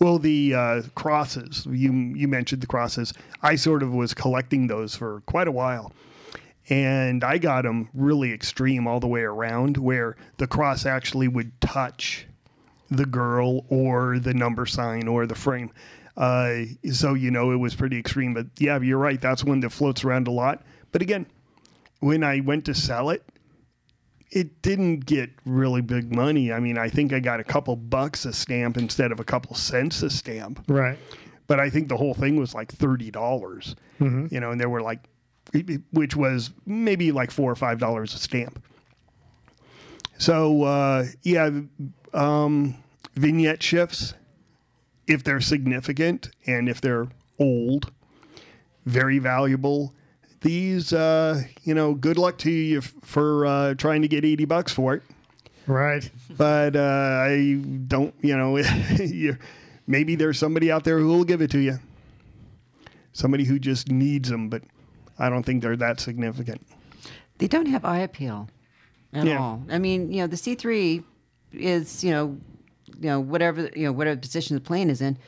Well, 0.00 0.18
the 0.18 0.54
uh, 0.54 0.82
crosses 0.94 1.66
you 1.70 1.92
you 1.92 2.26
mentioned 2.26 2.62
the 2.62 2.66
crosses. 2.66 3.12
I 3.42 3.54
sort 3.54 3.82
of 3.82 3.92
was 3.92 4.14
collecting 4.14 4.66
those 4.66 4.96
for 4.96 5.20
quite 5.26 5.46
a 5.46 5.52
while, 5.52 5.92
and 6.68 7.22
I 7.22 7.38
got 7.38 7.62
them 7.62 7.88
really 7.94 8.32
extreme 8.32 8.86
all 8.88 8.98
the 8.98 9.06
way 9.06 9.22
around, 9.22 9.76
where 9.76 10.16
the 10.38 10.46
cross 10.46 10.86
actually 10.86 11.28
would 11.28 11.58
touch 11.60 12.26
the 12.90 13.06
girl 13.06 13.64
or 13.68 14.18
the 14.18 14.34
number 14.34 14.66
sign 14.66 15.06
or 15.06 15.26
the 15.26 15.34
frame. 15.34 15.70
Uh, 16.16 16.62
so 16.92 17.14
you 17.14 17.30
know 17.30 17.52
it 17.52 17.56
was 17.56 17.74
pretty 17.74 17.98
extreme. 17.98 18.34
But 18.34 18.46
yeah, 18.58 18.80
you're 18.80 18.98
right. 18.98 19.20
That's 19.20 19.44
one 19.44 19.60
that 19.60 19.70
floats 19.70 20.02
around 20.02 20.26
a 20.26 20.32
lot. 20.32 20.62
But 20.90 21.02
again, 21.02 21.26
when 22.00 22.24
I 22.24 22.40
went 22.40 22.64
to 22.64 22.74
sell 22.74 23.10
it, 23.10 23.22
it 24.30 24.62
didn't 24.62 25.06
get 25.06 25.30
really 25.44 25.80
big 25.80 26.14
money. 26.14 26.52
I 26.52 26.60
mean, 26.60 26.78
I 26.78 26.88
think 26.88 27.12
I 27.12 27.20
got 27.20 27.40
a 27.40 27.44
couple 27.44 27.74
bucks 27.76 28.24
a 28.24 28.32
stamp 28.32 28.76
instead 28.76 29.12
of 29.12 29.20
a 29.20 29.24
couple 29.24 29.56
cents 29.56 30.02
a 30.02 30.10
stamp. 30.10 30.64
Right. 30.68 30.98
But 31.46 31.58
I 31.58 31.68
think 31.68 31.88
the 31.88 31.96
whole 31.96 32.14
thing 32.14 32.36
was 32.36 32.54
like 32.54 32.70
thirty 32.70 33.10
dollars. 33.10 33.74
You 34.30 34.40
know, 34.40 34.52
and 34.52 34.60
there 34.60 34.68
were 34.68 34.82
like, 34.82 35.00
which 35.92 36.14
was 36.14 36.50
maybe 36.64 37.10
like 37.12 37.30
four 37.30 37.50
or 37.50 37.56
five 37.56 37.78
dollars 37.78 38.14
a 38.14 38.18
stamp. 38.18 38.62
So 40.16 40.62
uh, 40.62 41.06
yeah, 41.22 41.50
um, 42.14 42.76
vignette 43.14 43.62
shifts, 43.62 44.14
if 45.06 45.24
they're 45.24 45.40
significant 45.40 46.30
and 46.46 46.68
if 46.68 46.80
they're 46.80 47.08
old, 47.38 47.90
very 48.86 49.18
valuable. 49.18 49.94
These, 50.42 50.92
uh, 50.92 51.42
you 51.64 51.74
know, 51.74 51.94
good 51.94 52.16
luck 52.16 52.38
to 52.38 52.50
you 52.50 52.80
for 52.80 53.44
uh, 53.46 53.74
trying 53.74 54.02
to 54.02 54.08
get 54.08 54.24
80 54.24 54.44
bucks 54.46 54.72
for 54.72 54.94
it. 54.94 55.02
Right. 55.66 56.10
But 56.36 56.76
uh, 56.76 57.24
I 57.26 57.60
don't, 57.86 58.14
you 58.22 58.36
know, 58.36 58.56
you, 58.98 59.36
maybe 59.86 60.14
there's 60.14 60.38
somebody 60.38 60.72
out 60.72 60.84
there 60.84 60.98
who 60.98 61.08
will 61.08 61.24
give 61.24 61.42
it 61.42 61.50
to 61.50 61.58
you. 61.58 61.78
Somebody 63.12 63.44
who 63.44 63.58
just 63.58 63.90
needs 63.90 64.28
them, 64.30 64.48
but 64.48 64.62
I 65.18 65.28
don't 65.28 65.42
think 65.42 65.62
they're 65.62 65.76
that 65.76 66.00
significant. 66.00 66.66
They 67.38 67.48
don't 67.48 67.66
have 67.66 67.84
eye 67.84 67.98
appeal 67.98 68.48
at 69.12 69.26
Yeah. 69.26 69.38
all. 69.40 69.62
I 69.68 69.78
mean, 69.78 70.10
you 70.10 70.22
know, 70.22 70.26
the 70.26 70.36
C 70.36 70.54
three 70.54 71.02
is 71.52 72.02
you 72.04 72.12
know, 72.12 72.38
you 72.98 73.08
know 73.08 73.20
whatever 73.20 73.68
you 73.74 73.84
know 73.84 73.92
whatever 73.92 74.18
position 74.20 74.54
the 74.54 74.60
plane 74.60 74.88
is 74.90 75.00
in. 75.02 75.18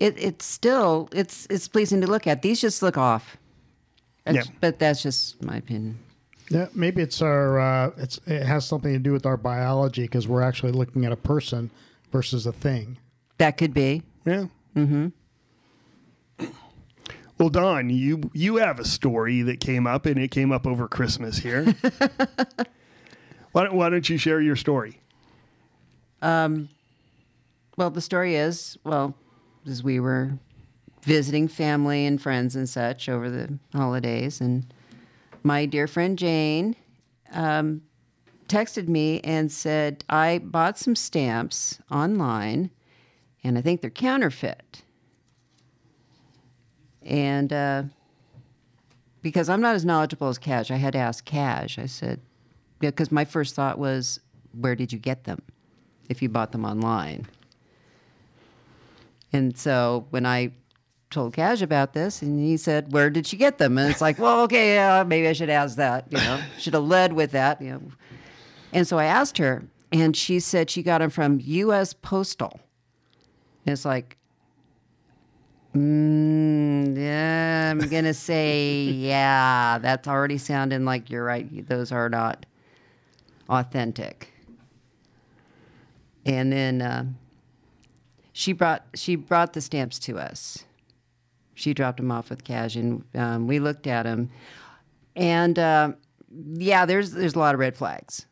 It 0.00 0.14
it's 0.18 0.44
still 0.44 1.08
it's 1.12 1.46
it's 1.48 1.68
pleasing 1.68 2.00
to 2.00 2.06
look 2.06 2.26
at. 2.26 2.42
These 2.42 2.60
just 2.60 2.82
look 2.82 2.98
off. 2.98 3.36
That's- 4.24 4.46
Yeah. 4.46 4.52
But 4.60 4.78
that's 4.78 5.02
just 5.02 5.42
my 5.42 5.56
opinion. 5.56 5.98
Yeah, 6.50 6.66
maybe 6.74 7.00
it's 7.02 7.22
our 7.22 7.58
uh, 7.58 7.90
it's 7.96 8.18
it 8.26 8.44
has 8.44 8.66
something 8.66 8.92
to 8.92 8.98
do 8.98 9.12
with 9.12 9.24
our 9.24 9.36
biology 9.38 10.02
because 10.02 10.28
we're 10.28 10.42
actually 10.42 10.72
looking 10.72 11.04
at 11.06 11.12
a 11.12 11.16
person 11.16 11.70
versus 12.10 12.46
a 12.46 12.52
thing. 12.52 12.98
That 13.38 13.56
could 13.56 13.72
be. 13.72 14.02
Yeah. 14.26 14.46
Mm-hmm. 14.76 15.08
Well, 17.38 17.48
Dawn, 17.48 17.90
you 17.90 18.30
you 18.34 18.56
have 18.56 18.78
a 18.78 18.84
story 18.84 19.42
that 19.42 19.60
came 19.60 19.86
up, 19.86 20.06
and 20.06 20.18
it 20.18 20.30
came 20.30 20.52
up 20.52 20.66
over 20.66 20.86
Christmas 20.86 21.38
here. 21.38 21.64
why, 23.52 23.64
don't, 23.64 23.74
why 23.74 23.88
don't 23.88 24.08
you 24.08 24.16
share 24.18 24.40
your 24.40 24.54
story? 24.56 25.00
Um, 26.20 26.68
Well, 27.76 27.90
the 27.90 28.00
story 28.02 28.36
is 28.36 28.76
well, 28.84 29.14
as 29.66 29.82
we 29.82 29.98
were 29.98 30.38
visiting 31.02 31.48
family 31.48 32.06
and 32.06 32.20
friends 32.20 32.54
and 32.56 32.68
such 32.68 33.08
over 33.08 33.28
the 33.30 33.58
holidays, 33.72 34.40
and 34.40 34.72
my 35.42 35.66
dear 35.66 35.86
friend 35.86 36.18
Jane 36.18 36.76
um, 37.32 37.82
texted 38.48 38.88
me 38.88 39.20
and 39.20 39.50
said, 39.50 40.04
I 40.08 40.38
bought 40.38 40.78
some 40.78 40.94
stamps 40.94 41.80
online, 41.90 42.70
and 43.42 43.58
I 43.58 43.60
think 43.60 43.80
they're 43.80 43.90
counterfeit. 43.90 44.82
And 47.04 47.52
uh, 47.52 47.82
because 49.22 49.48
I'm 49.48 49.60
not 49.60 49.74
as 49.74 49.84
knowledgeable 49.84 50.28
as 50.28 50.38
Cash, 50.38 50.70
I 50.70 50.76
had 50.76 50.92
to 50.92 50.98
ask 50.98 51.24
Cash. 51.24 51.78
I 51.78 51.86
said, 51.86 52.20
because 52.78 53.10
my 53.10 53.24
first 53.24 53.54
thought 53.54 53.78
was, 53.78 54.20
where 54.52 54.76
did 54.76 54.92
you 54.92 54.98
get 54.98 55.24
them? 55.24 55.42
If 56.08 56.22
you 56.22 56.28
bought 56.28 56.52
them 56.52 56.64
online. 56.64 57.26
And 59.32 59.56
so 59.56 60.06
when 60.10 60.26
I 60.26 60.52
told 61.12 61.34
Cash 61.34 61.62
about 61.62 61.92
this, 61.92 62.22
and 62.22 62.40
he 62.40 62.56
said, 62.56 62.92
"Where 62.92 63.10
did 63.10 63.26
she 63.26 63.36
get 63.36 63.58
them?" 63.58 63.78
And 63.78 63.90
it's 63.90 64.00
like, 64.00 64.18
well, 64.18 64.42
okay, 64.42 64.74
yeah, 64.74 65.04
maybe 65.04 65.28
I 65.28 65.32
should 65.32 65.50
ask 65.50 65.76
that. 65.76 66.06
You 66.10 66.18
know, 66.18 66.40
should 66.58 66.74
have 66.74 66.82
led 66.84 67.12
with 67.12 67.30
that. 67.32 67.62
You 67.62 67.70
know. 67.72 67.82
And 68.72 68.88
so 68.88 68.98
I 68.98 69.04
asked 69.04 69.38
her, 69.38 69.64
and 69.92 70.16
she 70.16 70.40
said 70.40 70.70
she 70.70 70.82
got 70.82 70.98
them 70.98 71.10
from 71.10 71.38
U.S. 71.40 71.92
Postal. 71.92 72.58
And 73.64 73.72
it's 73.72 73.84
like, 73.84 74.16
mm, 75.74 76.96
yeah, 76.96 77.70
I'm 77.70 77.78
gonna 77.88 78.14
say, 78.14 78.82
yeah, 78.82 79.78
that's 79.78 80.08
already 80.08 80.38
sounding 80.38 80.84
like 80.84 81.10
you're 81.10 81.24
right. 81.24 81.68
Those 81.68 81.92
are 81.92 82.08
not 82.08 82.46
authentic. 83.48 84.32
And 86.24 86.52
then 86.52 86.82
uh, 86.82 87.04
she 88.32 88.52
brought 88.52 88.84
she 88.94 89.16
brought 89.16 89.52
the 89.52 89.60
stamps 89.60 89.98
to 90.00 90.18
us. 90.18 90.64
She 91.62 91.74
dropped 91.74 91.98
them 91.98 92.10
off 92.10 92.28
with 92.28 92.42
Cash, 92.44 92.76
and 92.76 93.04
um, 93.14 93.46
we 93.46 93.60
looked 93.60 93.86
at 93.86 94.02
them. 94.02 94.30
And 95.14 95.58
uh, 95.58 95.92
yeah, 96.54 96.84
there's 96.86 97.12
there's 97.12 97.34
a 97.34 97.38
lot 97.38 97.54
of 97.54 97.60
red 97.60 97.76
flags. 97.76 98.26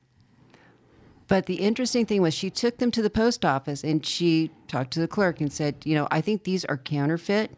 But 1.29 1.47
the 1.47 1.55
interesting 1.55 2.07
thing 2.07 2.23
was 2.23 2.35
she 2.35 2.51
took 2.51 2.79
them 2.79 2.91
to 2.91 3.03
the 3.03 3.09
post 3.09 3.45
office 3.45 3.85
and 3.85 4.05
she 4.05 4.51
talked 4.67 4.91
to 4.95 5.01
the 5.01 5.07
clerk 5.07 5.41
and 5.41 5.53
said, 5.53 5.77
you 5.85 5.95
know, 5.95 6.09
I 6.11 6.21
think 6.21 6.43
these 6.43 6.65
are 6.65 6.77
counterfeit. 6.77 7.57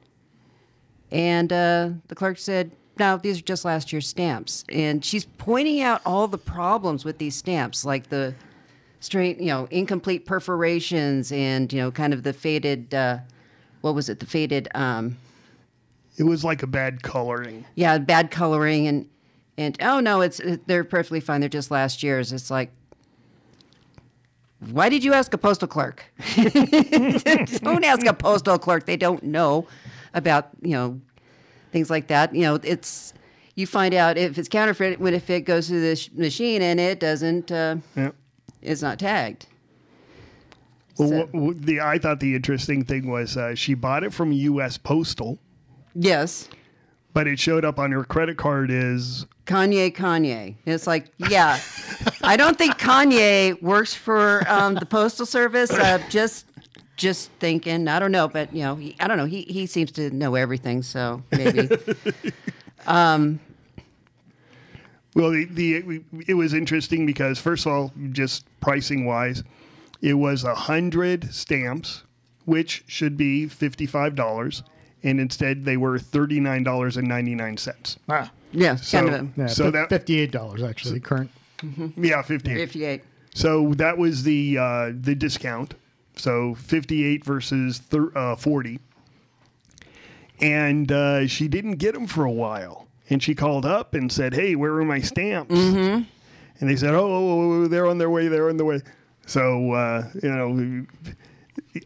And 1.10 1.50
uh, 1.50 1.90
the 2.08 2.14
clerk 2.14 2.36
said, 2.36 2.72
no, 2.98 3.16
these 3.16 3.38
are 3.38 3.42
just 3.42 3.64
last 3.64 3.90
year's 3.90 4.06
stamps. 4.06 4.66
And 4.68 5.02
she's 5.02 5.24
pointing 5.24 5.80
out 5.80 6.02
all 6.04 6.28
the 6.28 6.36
problems 6.36 7.06
with 7.06 7.16
these 7.16 7.34
stamps, 7.34 7.82
like 7.82 8.10
the 8.10 8.34
straight, 9.00 9.40
you 9.40 9.46
know, 9.46 9.66
incomplete 9.70 10.26
perforations 10.26 11.32
and, 11.32 11.72
you 11.72 11.80
know, 11.80 11.90
kind 11.90 12.12
of 12.12 12.24
the 12.24 12.34
faded, 12.34 12.92
uh, 12.92 13.20
what 13.80 13.94
was 13.94 14.10
it, 14.10 14.20
the 14.20 14.26
faded, 14.26 14.68
um, 14.74 15.16
It 16.18 16.24
was 16.24 16.44
like 16.44 16.62
a 16.62 16.66
bad 16.66 17.02
coloring. 17.02 17.64
yeah, 17.74 17.98
bad 17.98 18.30
coloring 18.30 18.86
and, 18.86 19.08
and 19.56 19.76
oh 19.82 20.00
no, 20.00 20.20
it's 20.20 20.40
it, 20.40 20.66
they're 20.66 20.84
perfectly 20.84 21.20
fine. 21.20 21.40
They're 21.40 21.48
just 21.48 21.70
last 21.70 22.02
year's. 22.02 22.32
It's 22.32 22.50
like, 22.50 22.70
why 24.70 24.88
did 24.88 25.02
you 25.02 25.12
ask 25.12 25.32
a 25.34 25.38
postal 25.38 25.68
clerk? 25.68 26.04
don't 26.36 27.84
ask 27.84 28.06
a 28.06 28.14
postal 28.14 28.58
clerk. 28.58 28.86
They 28.86 28.96
don't 28.96 29.22
know 29.24 29.66
about 30.14 30.50
you 30.62 30.70
know 30.72 31.00
things 31.72 31.90
like 31.90 32.06
that. 32.08 32.34
You 32.34 32.42
know, 32.42 32.54
it's 32.62 33.12
you 33.54 33.66
find 33.66 33.92
out 33.94 34.16
if 34.16 34.38
it's 34.38 34.48
counterfeit 34.48 35.00
when 35.00 35.14
if 35.14 35.28
it 35.30 35.42
goes 35.42 35.68
through 35.68 35.80
this 35.80 36.10
machine 36.12 36.62
and 36.62 36.78
it 36.80 37.00
doesn't, 37.00 37.50
uh, 37.52 37.76
Yeah. 37.96 38.10
it's 38.62 38.80
not 38.82 38.98
tagged. 38.98 39.46
Well, 40.98 41.08
So- 41.08 41.18
what, 41.18 41.34
what 41.34 41.62
the 41.62 41.80
I 41.80 41.98
thought 41.98 42.20
the 42.20 42.34
interesting 42.34 42.84
thing 42.84 43.10
was 43.10 43.36
uh, 43.36 43.54
she 43.54 43.74
bought 43.74 44.04
it 44.04 44.12
from 44.12 44.32
U.S. 44.32 44.78
Postal, 44.78 45.38
Yes. 45.94 46.48
but 47.14 47.26
it 47.26 47.38
showed 47.38 47.64
up 47.64 47.78
on 47.78 47.92
her 47.92 48.04
credit 48.04 48.36
card 48.38 48.70
as 48.70 49.26
Kanye, 49.46 49.94
Kanye. 49.94 50.54
It's 50.64 50.86
like, 50.86 51.12
yeah, 51.18 51.58
I 52.22 52.36
don't 52.36 52.56
think 52.56 52.78
Kanye 52.78 53.60
works 53.62 53.92
for 53.94 54.44
um, 54.48 54.74
the 54.74 54.86
postal 54.86 55.26
service. 55.26 55.70
Uh, 55.70 55.98
just, 56.08 56.46
just 56.96 57.30
thinking. 57.40 57.88
I 57.88 57.98
don't 57.98 58.12
know, 58.12 58.28
but 58.28 58.52
you 58.54 58.62
know, 58.62 58.76
he, 58.76 58.96
I 59.00 59.08
don't 59.08 59.16
know. 59.18 59.26
He 59.26 59.42
he 59.42 59.66
seems 59.66 59.90
to 59.92 60.10
know 60.10 60.34
everything, 60.36 60.82
so 60.82 61.22
maybe. 61.32 61.68
Well, 65.14 65.30
the, 65.32 65.44
the 65.44 66.02
it 66.26 66.34
was 66.34 66.54
interesting 66.54 67.04
because 67.04 67.38
first 67.38 67.66
of 67.66 67.72
all, 67.72 67.92
just 68.12 68.46
pricing 68.60 69.04
wise, 69.04 69.42
it 70.00 70.14
was 70.14 70.44
a 70.44 70.54
hundred 70.54 71.32
stamps, 71.34 72.04
which 72.46 72.84
should 72.86 73.16
be 73.16 73.46
fifty 73.46 73.84
five 73.86 74.14
dollars, 74.14 74.62
and 75.02 75.20
instead 75.20 75.64
they 75.64 75.76
were 75.76 75.98
thirty 75.98 76.40
nine 76.40 76.62
dollars 76.62 76.96
and 76.96 77.08
ninety 77.08 77.34
nine 77.34 77.56
cents. 77.56 77.98
Ah, 78.08 78.30
Yeah, 78.52 78.76
So, 78.76 78.98
kind 79.00 79.14
of 79.14 79.20
a 79.38 79.40
yeah, 79.42 79.46
so 79.46 79.70
that 79.70 79.88
fifty-eight 79.88 80.30
dollars 80.30 80.62
actually 80.62 81.00
current. 81.00 81.30
yeah, 81.96 82.22
fifty 82.22 82.52
eight. 82.52 82.56
fifty-eight. 82.56 83.02
So 83.34 83.72
that 83.74 83.96
was 83.98 84.22
the 84.24 84.58
uh, 84.58 84.92
the 84.94 85.14
discount. 85.14 85.74
So 86.16 86.54
fifty 86.54 87.04
eight 87.04 87.24
versus 87.24 87.78
thir- 87.78 88.12
uh, 88.16 88.36
forty, 88.36 88.78
and 90.40 90.90
uh, 90.90 91.26
she 91.26 91.48
didn't 91.48 91.76
get 91.76 91.94
them 91.94 92.06
for 92.06 92.24
a 92.24 92.30
while. 92.30 92.86
And 93.10 93.22
she 93.22 93.34
called 93.34 93.66
up 93.66 93.94
and 93.94 94.10
said, 94.10 94.34
"Hey, 94.34 94.54
where 94.54 94.72
are 94.74 94.84
my 94.84 95.00
stamps?" 95.00 95.54
And 95.54 96.06
they 96.60 96.76
said, 96.76 96.94
"Oh, 96.94 97.00
oh, 97.06 97.40
oh, 97.64 97.66
they're 97.68 97.86
on 97.86 97.98
their 97.98 98.10
way. 98.10 98.28
They're 98.28 98.48
on 98.48 98.56
their 98.56 98.66
way." 98.66 98.80
So 99.26 99.72
uh, 99.72 100.08
you 100.22 100.28
know, 100.30 100.86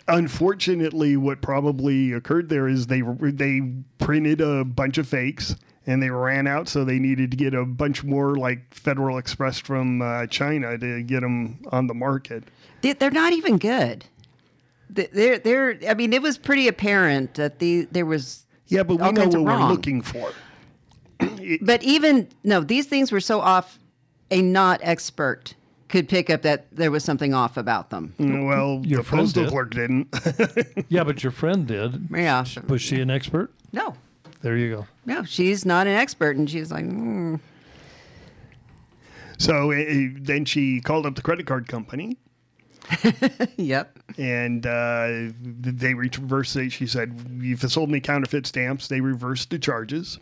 unfortunately, 0.08 1.16
what 1.16 1.40
probably 1.42 2.12
occurred 2.12 2.48
there 2.48 2.68
is 2.68 2.86
they 2.86 3.02
they 3.20 3.60
printed 3.98 4.40
a 4.40 4.64
bunch 4.64 4.98
of 4.98 5.06
fakes 5.08 5.56
and 5.86 6.02
they 6.02 6.10
ran 6.10 6.46
out, 6.46 6.68
so 6.68 6.84
they 6.84 6.98
needed 6.98 7.30
to 7.30 7.36
get 7.36 7.54
a 7.54 7.64
bunch 7.64 8.02
more 8.02 8.34
like 8.36 8.74
Federal 8.74 9.18
Express 9.18 9.58
from 9.58 10.02
uh, 10.02 10.26
China 10.26 10.76
to 10.76 11.02
get 11.02 11.20
them 11.20 11.60
on 11.70 11.86
the 11.86 11.94
market. 11.94 12.42
They, 12.82 12.92
they're 12.92 13.10
not 13.10 13.32
even 13.32 13.58
good. 13.58 14.04
They- 14.90 15.06
They're 15.12 15.38
they're. 15.38 15.78
I 15.88 15.94
mean, 15.94 16.12
it 16.12 16.22
was 16.22 16.38
pretty 16.38 16.68
apparent 16.68 17.34
that 17.34 17.58
the 17.60 17.86
there 17.92 18.06
was. 18.06 18.46
Yeah, 18.68 18.82
but 18.82 18.96
we 18.96 19.12
know 19.12 19.26
what 19.28 19.60
we're 19.60 19.68
looking 19.68 20.02
for. 20.02 20.32
But 21.62 21.82
even 21.84 22.28
no, 22.42 22.60
these 22.60 22.86
things 22.86 23.12
were 23.12 23.20
so 23.20 23.40
off. 23.40 23.78
A 24.32 24.42
not 24.42 24.80
expert 24.82 25.54
could 25.88 26.08
pick 26.08 26.30
up 26.30 26.42
that 26.42 26.66
there 26.72 26.90
was 26.90 27.04
something 27.04 27.32
off 27.34 27.56
about 27.56 27.90
them. 27.90 28.12
Well, 28.18 28.82
Your 28.84 28.98
the 28.98 29.04
friend 29.04 29.24
postal 29.24 29.44
did. 29.44 29.52
clerk 29.52 29.70
didn't. 29.74 30.08
Yeah, 30.88 31.04
but 31.04 31.22
your 31.22 31.32
friend 31.32 31.66
did. 31.66 32.08
Yeah. 32.10 32.44
Was 32.68 32.82
she 32.82 33.00
an 33.00 33.10
expert? 33.10 33.52
No, 33.72 33.94
There 34.42 34.56
you 34.56 34.70
go. 34.76 34.86
no, 35.04 35.22
she's 35.24 35.64
not 35.64 35.86
an 35.86 35.94
expert, 35.94 36.36
and 36.36 36.48
she's 36.50 36.70
like, 36.72 36.84
mm. 36.84 37.38
so 39.38 39.72
uh, 39.72 39.84
then 40.20 40.44
she 40.44 40.80
called 40.80 41.06
up 41.06 41.14
the 41.14 41.22
credit 41.22 41.46
card 41.46 41.68
company 41.68 42.16
"Yep." 43.56 43.98
and 44.16 44.64
uh, 44.66 45.32
they 45.42 45.92
reversed 45.94 46.54
it. 46.56 46.70
She 46.70 46.86
said, 46.86 47.20
"You've 47.40 47.60
sold 47.70 47.90
me 47.90 47.98
counterfeit 48.00 48.46
stamps." 48.46 48.86
They 48.88 49.00
reversed 49.00 49.50
the 49.50 49.58
charges, 49.58 50.18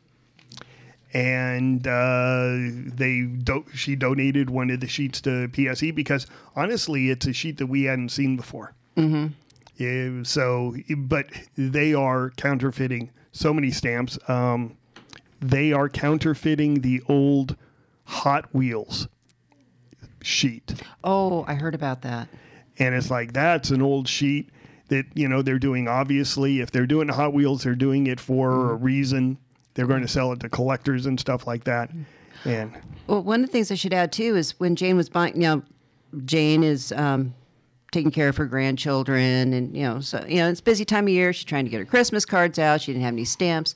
and 1.15 1.87
uh, 1.87 2.57
they 2.97 3.23
do- 3.23 3.65
she 3.73 3.95
donated 3.97 4.51
one 4.51 4.69
of 4.71 4.81
the 4.81 4.89
sheets 4.89 5.21
to 5.23 5.49
PSE 5.49 5.95
because 5.95 6.27
honestly, 6.57 7.11
it's 7.11 7.27
a 7.27 7.33
sheet 7.33 7.59
that 7.59 7.67
we 7.67 7.85
hadn't 7.85 8.09
seen 8.11 8.37
before. 8.37 8.75
Mm-hmm. 8.97 10.23
so, 10.25 10.75
but 10.97 11.27
they 11.57 11.95
are 11.95 12.31
counterfeiting 12.31 13.11
so 13.33 13.53
many 13.55 13.71
stamps. 13.71 14.19
Um, 14.29 14.77
they 15.41 15.73
are 15.73 15.89
counterfeiting 15.89 16.81
the 16.81 17.03
old 17.09 17.57
Hot 18.07 18.53
Wheels 18.55 19.09
sheet 20.23 20.75
Oh, 21.03 21.45
I 21.49 21.55
heard 21.55 21.75
about 21.75 22.03
that. 22.03 22.29
and 22.79 22.95
it's 22.95 23.11
like 23.11 23.33
that's 23.33 23.71
an 23.71 23.83
old 23.83 24.09
sheet 24.09 24.51
that 24.89 25.07
you 25.15 25.29
know 25.29 25.43
they're 25.43 25.59
doing 25.59 25.87
obviously 25.89 26.61
if 26.61 26.71
they're 26.71 26.87
doing 26.87 27.09
Hot 27.09 27.33
Wheels 27.35 27.63
they're 27.65 27.75
doing 27.75 28.07
it 28.07 28.21
for 28.21 28.73
a 28.73 28.75
reason 28.75 29.39
they're 29.75 29.87
going 29.87 30.03
to 30.03 30.09
sell 30.09 30.33
it 30.33 30.41
to 30.41 30.49
collectors 30.49 31.07
and 31.07 31.19
stuff 31.19 31.47
like 31.47 31.65
that 31.65 31.91
and 32.45 32.73
Well, 33.07 33.23
one 33.23 33.41
of 33.41 33.47
the 33.47 33.53
things 33.53 33.71
I 33.71 33.75
should 33.75 33.93
add 33.95 34.13
too 34.13 34.37
is 34.37 34.59
when 34.61 34.77
Jane 34.77 34.97
was 34.97 35.09
buying, 35.09 35.35
you 35.35 35.43
know, 35.43 35.63
Jane 36.25 36.63
is 36.63 36.93
um, 36.93 37.35
taking 37.91 38.11
care 38.11 38.29
of 38.29 38.37
her 38.37 38.47
grandchildren, 38.47 39.53
and 39.53 39.77
you 39.77 39.83
know, 39.83 40.01
so 40.01 40.25
you 40.29 40.37
know, 40.37 40.49
it's 40.49 40.61
a 40.61 40.63
busy 40.63 40.85
time 40.85 41.05
of 41.05 41.11
year. 41.11 41.33
She's 41.33 41.45
trying 41.45 41.65
to 41.65 41.71
get 41.71 41.79
her 41.79 41.85
Christmas 41.85 42.25
cards 42.25 42.59
out. 42.59 42.83
She 42.83 42.93
didn't 42.93 43.05
have 43.05 43.15
any 43.15 43.25
stamps, 43.25 43.75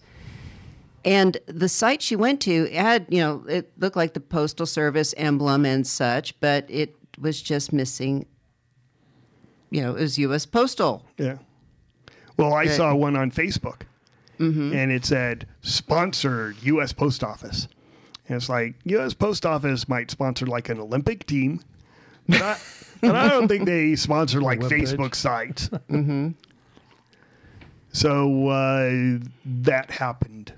and 1.05 1.37
the 1.47 1.69
site 1.69 2.03
she 2.03 2.15
went 2.15 2.41
to 2.43 2.67
had, 2.67 3.07
you 3.09 3.21
know, 3.21 3.45
it 3.49 3.73
looked 3.79 3.97
like 3.97 4.15
the 4.15 4.21
postal 4.21 4.67
service 4.67 5.15
emblem 5.17 5.65
and 5.65 5.87
such, 5.87 6.39
but 6.41 6.67
it 6.69 6.95
was 7.19 7.41
just 7.41 7.73
missing. 7.73 8.27
You 9.71 9.83
know, 9.83 9.97
it 9.97 10.01
was 10.01 10.19
U.S. 10.19 10.47
Postal. 10.47 11.05
yeah 11.19 11.39
well 12.37 12.55
I 12.55 12.67
saw 12.67 12.95
one 12.95 13.17
on 13.17 13.31
Facebook 13.31 13.83
and 14.38 14.92
it 14.92 15.05
said 15.05 15.46
sponsored 15.62 16.57
U.S. 16.62 16.92
Post 16.92 17.24
Office 17.24 17.68
and 18.29 18.37
it's 18.37 18.48
like 18.48 18.74
U.S. 18.85 19.14
Post 19.14 19.44
Office 19.44 19.88
might 19.88 20.11
sponsor 20.11 20.46
like 20.46 20.68
an 20.68 20.79
Olympic 20.81 21.27
team 21.27 21.61
but 22.29 22.42
I, 22.42 22.57
but 23.01 23.16
I 23.16 23.29
don't 23.29 23.48
think 23.48 23.66
they 23.66 23.96
sponsor 23.96 24.40
like 24.40 24.61
webpage. 24.61 24.94
Facebook 24.94 25.14
sites 25.14 25.70
So 27.92 28.48
uh, 28.48 29.18
that 29.44 29.90
happened, 29.90 30.53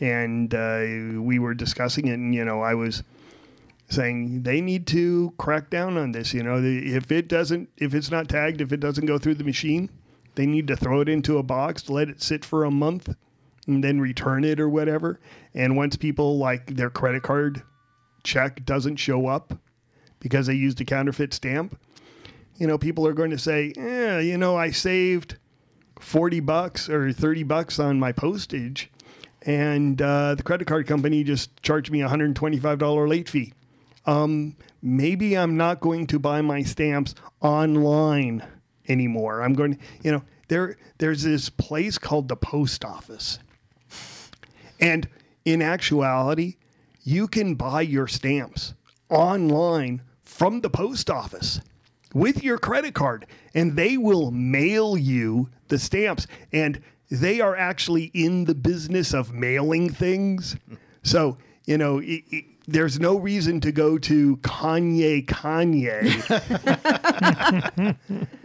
and 0.00 0.54
uh, 0.54 1.20
we 1.20 1.38
were 1.38 1.54
discussing 1.54 2.06
it, 2.06 2.14
and 2.14 2.34
you 2.34 2.44
know, 2.44 2.62
I 2.62 2.74
was 2.74 3.02
saying 3.88 4.42
they 4.42 4.60
need 4.60 4.86
to 4.88 5.34
crack 5.38 5.70
down 5.70 5.96
on 5.96 6.12
this. 6.12 6.32
You 6.32 6.42
know, 6.42 6.60
if 6.62 7.10
it 7.10 7.28
doesn't, 7.28 7.68
if 7.76 7.94
it's 7.94 8.10
not 8.10 8.28
tagged, 8.28 8.60
if 8.60 8.72
it 8.72 8.80
doesn't 8.80 9.06
go 9.06 9.18
through 9.18 9.34
the 9.34 9.44
machine, 9.44 9.90
they 10.36 10.46
need 10.46 10.68
to 10.68 10.76
throw 10.76 11.00
it 11.00 11.08
into 11.08 11.38
a 11.38 11.42
box, 11.42 11.90
let 11.90 12.08
it 12.08 12.22
sit 12.22 12.44
for 12.44 12.64
a 12.64 12.70
month, 12.70 13.14
and 13.66 13.82
then 13.82 14.00
return 14.00 14.44
it 14.44 14.60
or 14.60 14.68
whatever. 14.68 15.18
And 15.54 15.76
once 15.76 15.96
people 15.96 16.38
like 16.38 16.76
their 16.76 16.90
credit 16.90 17.22
card 17.22 17.62
check 18.22 18.64
doesn't 18.64 18.96
show 18.96 19.26
up 19.26 19.58
because 20.20 20.46
they 20.46 20.54
used 20.54 20.80
a 20.80 20.84
counterfeit 20.84 21.34
stamp, 21.34 21.80
you 22.56 22.66
know, 22.66 22.78
people 22.78 23.06
are 23.06 23.12
going 23.12 23.30
to 23.30 23.38
say, 23.38 23.72
"Yeah, 23.76 24.20
you 24.20 24.38
know, 24.38 24.56
I 24.56 24.70
saved." 24.70 25.36
40 26.00 26.40
bucks 26.40 26.90
or 26.90 27.10
30 27.10 27.42
bucks 27.44 27.78
on 27.78 27.98
my 27.98 28.12
postage 28.12 28.90
and 29.46 30.02
uh, 30.02 30.34
the 30.34 30.42
credit 30.42 30.66
card 30.66 30.86
company 30.86 31.24
just 31.24 31.62
charged 31.62 31.90
me 31.90 32.00
$125 32.00 33.08
late 33.08 33.30
fee 33.30 33.54
um, 34.04 34.54
maybe 34.82 35.38
i'm 35.38 35.56
not 35.56 35.80
going 35.80 36.06
to 36.06 36.18
buy 36.18 36.42
my 36.42 36.62
stamps 36.62 37.14
online 37.40 38.42
anymore. 38.88 39.42
I'm 39.42 39.54
going 39.54 39.78
you 40.02 40.12
know 40.12 40.22
there 40.48 40.76
there's 40.98 41.22
this 41.22 41.48
place 41.48 41.98
called 41.98 42.28
the 42.28 42.36
post 42.36 42.84
office. 42.84 43.38
And 44.80 45.08
in 45.44 45.62
actuality 45.62 46.56
you 47.02 47.28
can 47.28 47.54
buy 47.54 47.82
your 47.82 48.08
stamps 48.08 48.74
online 49.10 50.02
from 50.24 50.60
the 50.60 50.70
post 50.70 51.08
office 51.08 51.60
with 52.12 52.42
your 52.42 52.58
credit 52.58 52.94
card 52.94 53.26
and 53.54 53.76
they 53.76 53.96
will 53.96 54.30
mail 54.30 54.96
you 54.96 55.48
the 55.68 55.78
stamps. 55.78 56.26
And 56.52 56.82
they 57.10 57.40
are 57.40 57.56
actually 57.56 58.10
in 58.14 58.44
the 58.44 58.54
business 58.54 59.14
of 59.14 59.32
mailing 59.32 59.88
things. 59.88 60.56
So 61.02 61.38
you 61.66 61.78
know 61.78 62.00
i 62.00 62.22
i 62.32 62.44
there's 62.68 62.98
no 62.98 63.16
reason 63.16 63.60
to 63.60 63.70
go 63.70 63.96
to 63.96 64.38
Kanye 64.38 65.24
Kanye 65.24 66.02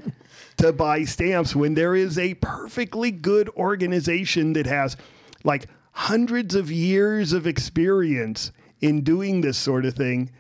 to 0.58 0.72
buy 0.74 1.04
stamps 1.04 1.56
when 1.56 1.74
there 1.74 1.96
is 1.96 2.18
a 2.18 2.34
perfectly 2.36 3.12
good 3.12 3.50
organization 3.50 4.54
that 4.54 4.66
has 4.66 4.98
like 5.44 5.66
hundreds 5.94 6.56
of 6.56 6.72
years 6.72 7.34
of 7.34 7.48
experience 7.48 8.52
in 8.82 9.02
doing 9.04 9.42
this 9.42 9.58
sort 9.58 9.86
of 9.86 9.94
thing. 9.94 10.32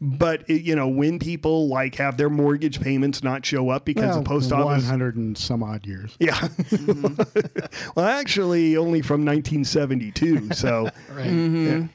But 0.00 0.48
it, 0.50 0.62
you 0.62 0.74
know 0.76 0.88
when 0.88 1.18
people 1.18 1.68
like 1.68 1.94
have 1.94 2.16
their 2.18 2.28
mortgage 2.28 2.80
payments 2.80 3.22
not 3.22 3.46
show 3.46 3.70
up 3.70 3.84
because 3.86 4.16
the 4.16 4.22
post 4.22 4.52
office 4.52 4.86
hundred 4.86 5.16
and 5.16 5.38
some 5.38 5.62
odd 5.62 5.86
years. 5.86 6.16
yeah. 6.20 6.48
Well 7.94 8.04
actually 8.06 8.76
only 8.76 9.00
from 9.02 9.24
1972 9.24 10.50
so. 10.54 10.90
Mm-hmm. 11.10 11.66
Yeah. 11.66 11.86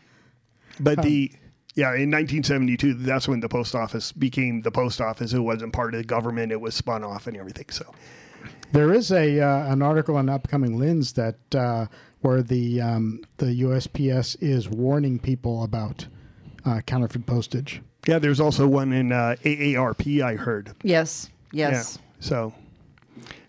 but 0.80 1.00
um, 1.00 1.06
the 1.06 1.32
yeah 1.76 1.94
in 1.94 2.10
1972 2.12 2.94
that's 2.96 3.28
when 3.28 3.40
the 3.40 3.50
post 3.50 3.76
office 3.76 4.12
became 4.12 4.62
the 4.62 4.72
post 4.72 5.00
office 5.02 5.34
it 5.34 5.40
wasn't 5.40 5.72
part 5.72 5.94
of 5.94 6.00
the 6.00 6.06
government 6.06 6.52
it 6.52 6.60
was 6.60 6.76
spun 6.76 7.04
off 7.04 7.28
and 7.28 7.38
everything 7.38 7.70
so 7.70 7.86
There 8.72 8.94
is 8.94 9.12
a 9.12 9.40
uh, 9.42 9.72
an 9.74 9.82
article 9.82 10.16
on 10.16 10.30
upcoming 10.30 10.78
Linn's 10.78 11.14
that 11.14 11.38
uh, 11.56 11.88
where 12.22 12.42
the 12.44 12.80
um, 12.82 13.22
the 13.38 13.48
USPS 13.64 14.38
is 14.42 14.70
warning 14.70 15.18
people 15.20 15.64
about 15.64 16.08
uh, 16.66 16.82
counterfeit 16.82 17.26
postage. 17.26 17.82
Yeah, 18.08 18.20
there's 18.20 18.40
also 18.40 18.68
one 18.68 18.94
in 18.94 19.12
uh, 19.12 19.36
AARP. 19.44 20.22
I 20.22 20.36
heard. 20.36 20.74
Yes. 20.84 21.30
Yes. 21.52 21.98
Yeah. 21.98 22.06
So, 22.20 22.54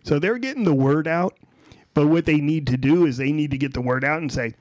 so 0.04 0.18
they're 0.18 0.38
getting 0.38 0.64
the 0.64 0.74
word 0.74 1.06
out, 1.06 1.36
but 1.94 2.06
what 2.06 2.24
they 2.24 2.40
need 2.40 2.66
to 2.68 2.76
do 2.76 3.04
is 3.06 3.16
they 3.16 3.32
need 3.32 3.50
to 3.50 3.58
get 3.58 3.74
the 3.74 3.80
word 3.82 4.04
out 4.04 4.20
and 4.22 4.32
say, 4.32 4.54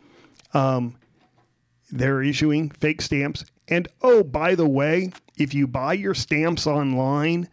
um, 0.54 0.96
they're 1.92 2.22
issuing 2.22 2.70
fake 2.70 3.02
stamps. 3.02 3.46
And 3.68 3.88
oh, 4.02 4.24
by 4.24 4.56
the 4.56 4.68
way, 4.68 5.12
if 5.38 5.54
you 5.54 5.68
buy 5.68 5.94
your 5.94 6.14
stamps 6.14 6.68
online, 6.68 7.48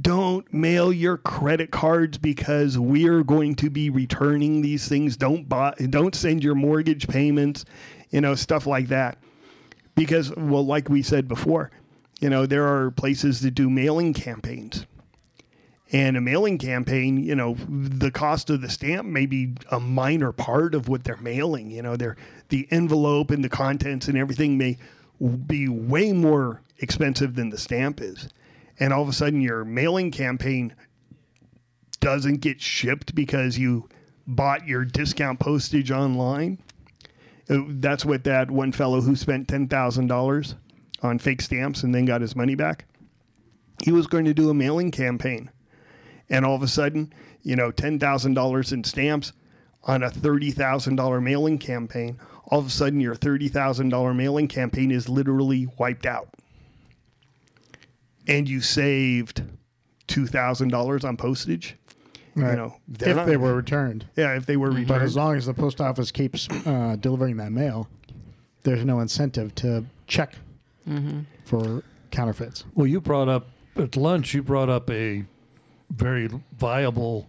don't 0.00 0.52
mail 0.52 0.92
your 0.92 1.16
credit 1.16 1.70
cards 1.70 2.18
because 2.18 2.78
we're 2.78 3.22
going 3.22 3.54
to 3.56 3.70
be 3.70 3.90
returning 3.90 4.62
these 4.62 4.88
things. 4.88 5.16
Don't 5.16 5.48
buy, 5.48 5.72
don't 5.90 6.14
send 6.14 6.42
your 6.42 6.54
mortgage 6.54 7.06
payments, 7.06 7.64
you 8.10 8.20
know, 8.20 8.34
stuff 8.34 8.66
like 8.66 8.88
that. 8.88 9.18
Because, 9.94 10.34
well, 10.36 10.66
like 10.66 10.88
we 10.88 11.02
said 11.02 11.28
before, 11.28 11.70
you 12.20 12.28
know, 12.28 12.46
there 12.46 12.66
are 12.66 12.90
places 12.90 13.40
that 13.42 13.52
do 13.52 13.70
mailing 13.70 14.12
campaigns. 14.12 14.86
And 15.92 16.16
a 16.16 16.20
mailing 16.20 16.58
campaign, 16.58 17.22
you 17.22 17.34
know, 17.34 17.54
the 17.68 18.10
cost 18.10 18.50
of 18.50 18.62
the 18.62 18.70
stamp 18.70 19.06
may 19.06 19.26
be 19.26 19.54
a 19.70 19.78
minor 19.78 20.32
part 20.32 20.74
of 20.74 20.88
what 20.88 21.04
they're 21.04 21.16
mailing. 21.18 21.70
You 21.70 21.82
know, 21.82 21.96
they're, 21.96 22.16
the 22.48 22.66
envelope 22.70 23.30
and 23.30 23.44
the 23.44 23.50
contents 23.50 24.08
and 24.08 24.16
everything 24.16 24.56
may 24.56 24.78
be 25.46 25.68
way 25.68 26.12
more 26.12 26.62
expensive 26.78 27.34
than 27.34 27.50
the 27.50 27.58
stamp 27.58 28.00
is. 28.00 28.28
And 28.80 28.92
all 28.92 29.02
of 29.02 29.08
a 29.08 29.12
sudden, 29.12 29.40
your 29.40 29.64
mailing 29.64 30.10
campaign 30.10 30.74
doesn't 32.00 32.40
get 32.40 32.60
shipped 32.60 33.14
because 33.14 33.56
you 33.56 33.88
bought 34.26 34.66
your 34.66 34.84
discount 34.84 35.38
postage 35.38 35.90
online. 35.90 36.58
Uh, 37.48 37.58
That's 37.68 38.04
what 38.04 38.24
that 38.24 38.50
one 38.50 38.72
fellow 38.72 39.00
who 39.00 39.14
spent 39.16 39.48
$10,000 39.48 40.54
on 41.02 41.18
fake 41.18 41.42
stamps 41.42 41.82
and 41.82 41.94
then 41.94 42.04
got 42.04 42.20
his 42.20 42.34
money 42.34 42.54
back. 42.54 42.86
He 43.82 43.92
was 43.92 44.06
going 44.06 44.24
to 44.24 44.34
do 44.34 44.50
a 44.50 44.54
mailing 44.54 44.90
campaign. 44.90 45.50
And 46.30 46.44
all 46.44 46.54
of 46.56 46.62
a 46.62 46.68
sudden, 46.68 47.12
you 47.42 47.56
know, 47.56 47.70
$10,000 47.70 48.72
in 48.72 48.84
stamps 48.84 49.32
on 49.82 50.02
a 50.02 50.10
$30,000 50.10 51.22
mailing 51.22 51.58
campaign. 51.58 52.18
All 52.46 52.58
of 52.60 52.66
a 52.66 52.70
sudden, 52.70 53.00
your 53.00 53.14
$30,000 53.14 54.16
mailing 54.16 54.48
campaign 54.48 54.90
is 54.90 55.08
literally 55.08 55.68
wiped 55.78 56.06
out. 56.06 56.28
And 58.26 58.48
you 58.48 58.60
saved 58.60 59.42
$2,000 60.08 61.04
on 61.04 61.16
postage. 61.16 61.76
Right. 62.34 62.50
You 62.50 62.56
know, 62.56 62.76
if 63.00 63.16
not- 63.16 63.26
they 63.26 63.36
were 63.36 63.54
returned. 63.54 64.06
Yeah, 64.16 64.34
if 64.36 64.46
they 64.46 64.56
were 64.56 64.68
returned. 64.70 64.88
But 64.88 65.02
as 65.02 65.14
long 65.14 65.36
as 65.36 65.46
the 65.46 65.54
post 65.54 65.80
office 65.80 66.10
keeps 66.10 66.48
uh, 66.66 66.96
delivering 66.98 67.36
that 67.36 67.52
mail, 67.52 67.88
there's 68.64 68.84
no 68.84 69.00
incentive 69.00 69.54
to 69.56 69.84
check 70.06 70.34
for 71.44 71.82
counterfeits. 72.10 72.64
Well, 72.74 72.86
you 72.86 73.00
brought 73.00 73.28
up 73.28 73.48
at 73.76 73.96
lunch. 73.96 74.34
You 74.34 74.42
brought 74.42 74.68
up 74.68 74.90
a 74.90 75.24
very 75.90 76.28
viable 76.58 77.28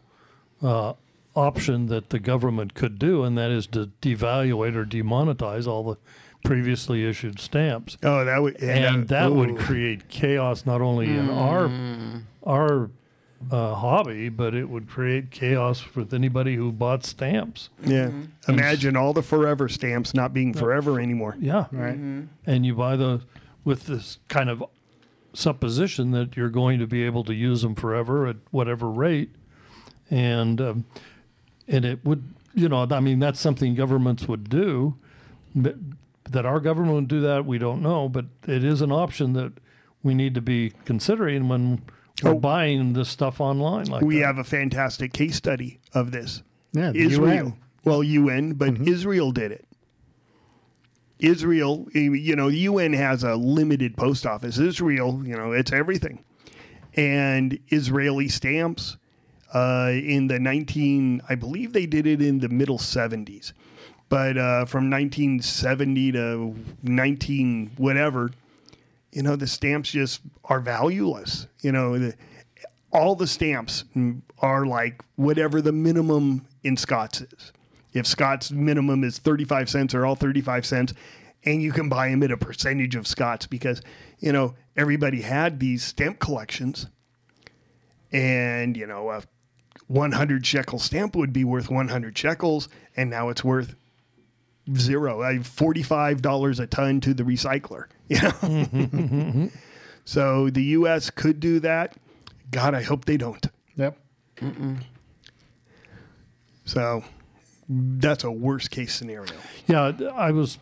uh, 0.62 0.94
option 1.36 1.88
that 1.88 2.10
the 2.10 2.20
government 2.20 2.74
could 2.74 2.98
do, 2.98 3.24
and 3.24 3.38
that 3.38 3.52
is 3.52 3.68
to 3.68 3.92
devaluate 4.02 4.76
or 4.76 4.86
demonetize 4.86 5.68
all 5.68 5.84
the 5.84 5.98
previously 6.44 7.04
issued 7.06 7.40
stamps, 7.40 7.98
oh, 8.04 8.24
that 8.24 8.42
would. 8.42 8.56
and 8.62 9.06
uh, 9.06 9.08
that 9.08 9.32
would 9.34 9.58
create 9.58 10.08
chaos 10.10 10.66
not 10.66 10.80
only 10.82 11.08
in 11.10 11.30
our 11.30 11.70
our 12.46 12.90
uh, 13.52 13.76
hobby, 13.76 14.30
but 14.30 14.54
it 14.56 14.70
would 14.70 14.88
create 14.88 15.30
chaos 15.32 15.96
with 15.96 16.14
anybody 16.14 16.56
who 16.56 16.72
bought 16.72 17.04
stamps. 17.04 17.70
Yeah. 17.84 18.12
Imagine 18.48 18.96
all 18.96 19.12
the 19.14 19.22
forever 19.24 19.68
stamps 19.68 20.14
not 20.14 20.34
being 20.34 20.54
forever 20.54 21.00
anymore. 21.00 21.36
Yeah, 21.40 21.66
Right. 21.72 21.98
and 22.46 22.66
you 22.66 22.76
buy 22.76 22.96
the 22.96 23.22
with 23.64 23.88
this 23.88 24.20
kind 24.30 24.50
of 24.50 24.64
supposition 25.38 26.12
that 26.12 26.36
you're 26.38 26.50
going 26.50 26.80
to 26.80 26.88
be 26.88 27.04
able 27.04 27.24
to 27.26 27.34
use 27.34 27.62
them 27.62 27.76
forever 27.76 28.28
at 28.28 28.38
whatever 28.52 28.90
rate, 28.90 29.36
and 30.10 30.60
um, 30.62 30.86
and 31.68 31.86
it 31.86 32.04
would 32.06 32.24
you 32.54 32.70
know 32.70 32.88
I 32.90 33.00
mean 33.00 33.20
that's 33.20 33.40
something 33.40 33.76
governments 33.76 34.28
would 34.28 34.50
do. 34.50 34.96
But 35.56 35.76
that 36.32 36.46
our 36.46 36.60
government 36.60 36.96
would 36.96 37.08
do 37.08 37.22
that, 37.22 37.46
we 37.46 37.58
don't 37.58 37.82
know, 37.82 38.10
but 38.10 38.26
it 38.48 38.64
is 38.64 38.82
an 38.82 38.92
option 38.92 39.34
that 39.34 39.54
we 40.04 40.14
need 40.14 40.34
to 40.36 40.42
be 40.42 40.74
considering 40.84 41.48
when 41.48 41.82
we're 42.24 42.32
Oh. 42.32 42.40
buying 42.40 42.94
this 42.94 43.10
stuff 43.10 43.40
online. 43.42 43.86
Like 43.88 44.02
We 44.04 44.20
that. 44.20 44.26
have 44.26 44.38
a 44.38 44.44
fantastic 44.44 45.14
case 45.14 45.36
study 45.36 45.80
of 45.94 46.12
this. 46.12 46.42
Yeah, 46.74 46.92
Israel. 46.96 47.36
UN. 47.48 47.54
Well, 47.84 48.04
UN, 48.04 48.54
but 48.54 48.80
Israel 48.88 49.32
did 49.32 49.52
it. 49.52 49.65
Israel, 51.20 51.88
you 51.94 52.36
know, 52.36 52.50
the 52.50 52.60
UN 52.60 52.94
has 52.94 53.24
a 53.24 53.36
limited 53.36 53.96
post 53.96 54.26
office. 54.26 54.58
Israel, 54.58 55.22
you 55.26 55.36
know, 55.36 55.52
it's 55.54 55.72
everything. 55.72 56.24
And 56.96 57.58
Israeli 57.70 58.28
stamps 58.28 58.98
uh, 59.54 59.92
in 59.94 60.28
the 60.28 60.40
19, 60.40 61.22
I 61.30 61.36
believe 61.36 61.74
they 61.74 61.86
did 61.86 62.08
it 62.08 62.22
in 62.22 62.40
the 62.40 62.50
middle 62.50 62.78
70s. 62.78 63.54
But 64.10 64.38
uh, 64.38 64.66
from 64.66 64.90
1970 64.90 66.12
to 66.12 66.56
19 66.84 67.72
whatever, 67.78 68.32
you 69.12 69.24
know, 69.24 69.36
the 69.36 69.48
stamps 69.48 69.92
just 69.92 70.22
are 70.44 70.60
valueless. 70.60 71.48
You 71.62 71.72
know, 71.72 71.98
the, 71.98 72.14
all 72.92 73.16
the 73.16 73.28
stamps 73.28 73.86
are 74.40 74.66
like 74.66 75.02
whatever 75.16 75.62
the 75.62 75.72
minimum 75.72 76.46
in 76.64 76.78
Scott's 76.78 77.22
is. 77.22 77.52
If 77.96 78.06
Scott's 78.06 78.52
minimum 78.52 79.04
is 79.06 79.18
35 79.20 79.70
cents, 79.70 79.96
or 79.96 80.06
all 80.06 80.16
35 80.16 80.66
cents, 80.66 80.94
and 81.46 81.62
you 81.62 81.72
can 81.72 81.88
buy 81.88 82.10
them 82.10 82.22
at 82.24 82.32
a 82.32 82.38
percentage 82.38 82.96
of 82.96 83.08
Scott's 83.08 83.48
because, 83.48 83.82
you 84.20 84.34
know, 84.34 84.54
everybody 84.76 85.22
had 85.22 85.60
these 85.60 85.84
stamp 85.84 86.20
collections. 86.20 86.88
And, 88.12 88.76
you 88.76 88.86
know, 88.86 89.10
a 89.10 89.24
100 89.88 90.46
shekel 90.46 90.78
stamp 90.78 91.16
would 91.16 91.32
be 91.32 91.46
worth 91.46 91.70
100 91.70 92.18
shekels, 92.18 92.68
and 92.98 93.10
now 93.10 93.30
it's 93.30 93.44
worth 93.44 93.76
zero. 94.76 95.22
I 95.22 95.36
$45 95.36 96.60
a 96.60 96.68
ton 96.68 97.00
to 97.02 97.14
the 97.14 97.24
recycler. 97.24 97.86
You 98.08 98.22
know? 98.22 99.50
so 100.06 100.52
the 100.52 100.64
U.S. 100.64 101.10
could 101.10 101.40
do 101.40 101.60
that. 101.62 101.96
God, 102.52 102.76
I 102.76 102.84
hope 102.84 103.06
they 103.06 103.18
don't. 103.18 103.44
Yep. 103.78 103.98
So 106.66 107.04
that's 107.70 108.24
a 108.24 108.32
worst 108.32 108.72
case 108.72 108.94
scenario. 108.94 109.34
Yeah, 109.68 109.92
I 110.14 110.32
was 110.32 110.58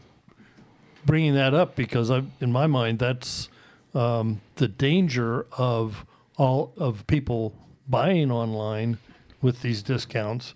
bringing 1.06 1.34
that 1.36 1.54
up 1.54 1.76
because 1.76 2.10
I, 2.10 2.24
in 2.40 2.52
my 2.52 2.68
mind, 2.68 3.00
that's 3.00 3.50
um, 3.94 4.42
the 4.56 4.68
danger 4.68 5.46
of 5.58 6.06
all 6.38 6.74
of 6.78 7.06
people 7.08 7.54
buying 7.88 8.32
online 8.32 8.98
with 9.42 9.62
these 9.62 9.84
discounts, 9.84 10.54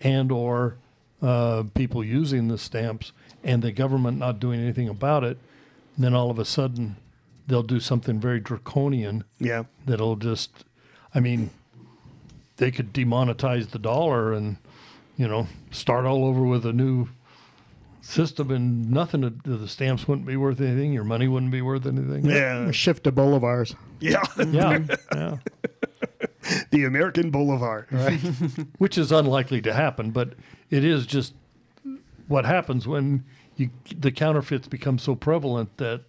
and 0.00 0.30
or 0.30 0.76
uh, 1.20 1.64
people 1.74 2.04
using 2.04 2.48
the 2.48 2.58
stamps, 2.58 3.12
and 3.42 3.62
the 3.62 3.72
government 3.72 4.18
not 4.18 4.38
doing 4.38 4.60
anything 4.60 4.88
about 4.88 5.24
it. 5.24 5.38
then 5.98 6.14
all 6.14 6.30
of 6.30 6.38
a 6.38 6.44
sudden, 6.44 6.96
they'll 7.46 7.62
do 7.62 7.80
something 7.80 8.18
very 8.20 8.40
draconian 8.40 9.24
Yeah. 9.38 9.64
that'll 9.86 10.16
just, 10.16 10.64
I 11.14 11.20
mean, 11.20 11.50
they 12.56 12.70
could 12.70 12.92
demonetize 12.92 13.70
the 13.70 13.78
dollar 13.78 14.32
and, 14.32 14.56
you 15.16 15.28
know, 15.28 15.46
start 15.70 16.04
all 16.06 16.24
over 16.24 16.42
with 16.42 16.64
a 16.66 16.72
new 16.72 17.08
system 18.00 18.50
and 18.50 18.90
nothing, 18.90 19.24
of- 19.24 19.42
the 19.44 19.66
stamps 19.68 20.06
wouldn't 20.08 20.26
be 20.26 20.36
worth 20.36 20.60
anything. 20.60 20.92
Your 20.92 21.04
money 21.04 21.28
wouldn't 21.28 21.52
be 21.52 21.62
worth 21.62 21.86
anything. 21.86 22.24
Yeah. 22.26 22.70
Shift 22.70 23.04
to 23.04 23.12
bolivars. 23.12 23.74
Yeah. 24.00 24.22
Yeah. 24.38 24.80
yeah. 25.12 25.36
the 26.70 26.84
American 26.84 27.30
Boulevard. 27.30 27.86
Which 28.78 28.98
is 28.98 29.10
unlikely 29.12 29.62
to 29.62 29.72
happen, 29.72 30.10
but 30.10 30.34
it 30.70 30.84
is 30.84 31.06
just 31.06 31.34
what 32.28 32.44
happens 32.44 32.86
when 32.86 33.24
you, 33.56 33.70
the 33.96 34.10
counterfeits 34.12 34.68
become 34.68 34.98
so 34.98 35.14
prevalent 35.14 35.76
that 35.78 36.02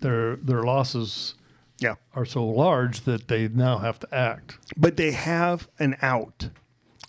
their, 0.00 0.36
their 0.36 0.62
losses 0.62 1.34
Yeah. 1.80 1.94
are 2.14 2.24
so 2.26 2.44
large 2.46 3.00
that 3.02 3.26
they 3.28 3.48
now 3.48 3.78
have 3.78 3.98
to 4.00 4.14
act. 4.14 4.58
But 4.76 4.96
they 4.96 5.12
have 5.12 5.68
an 5.80 5.96
out. 6.02 6.50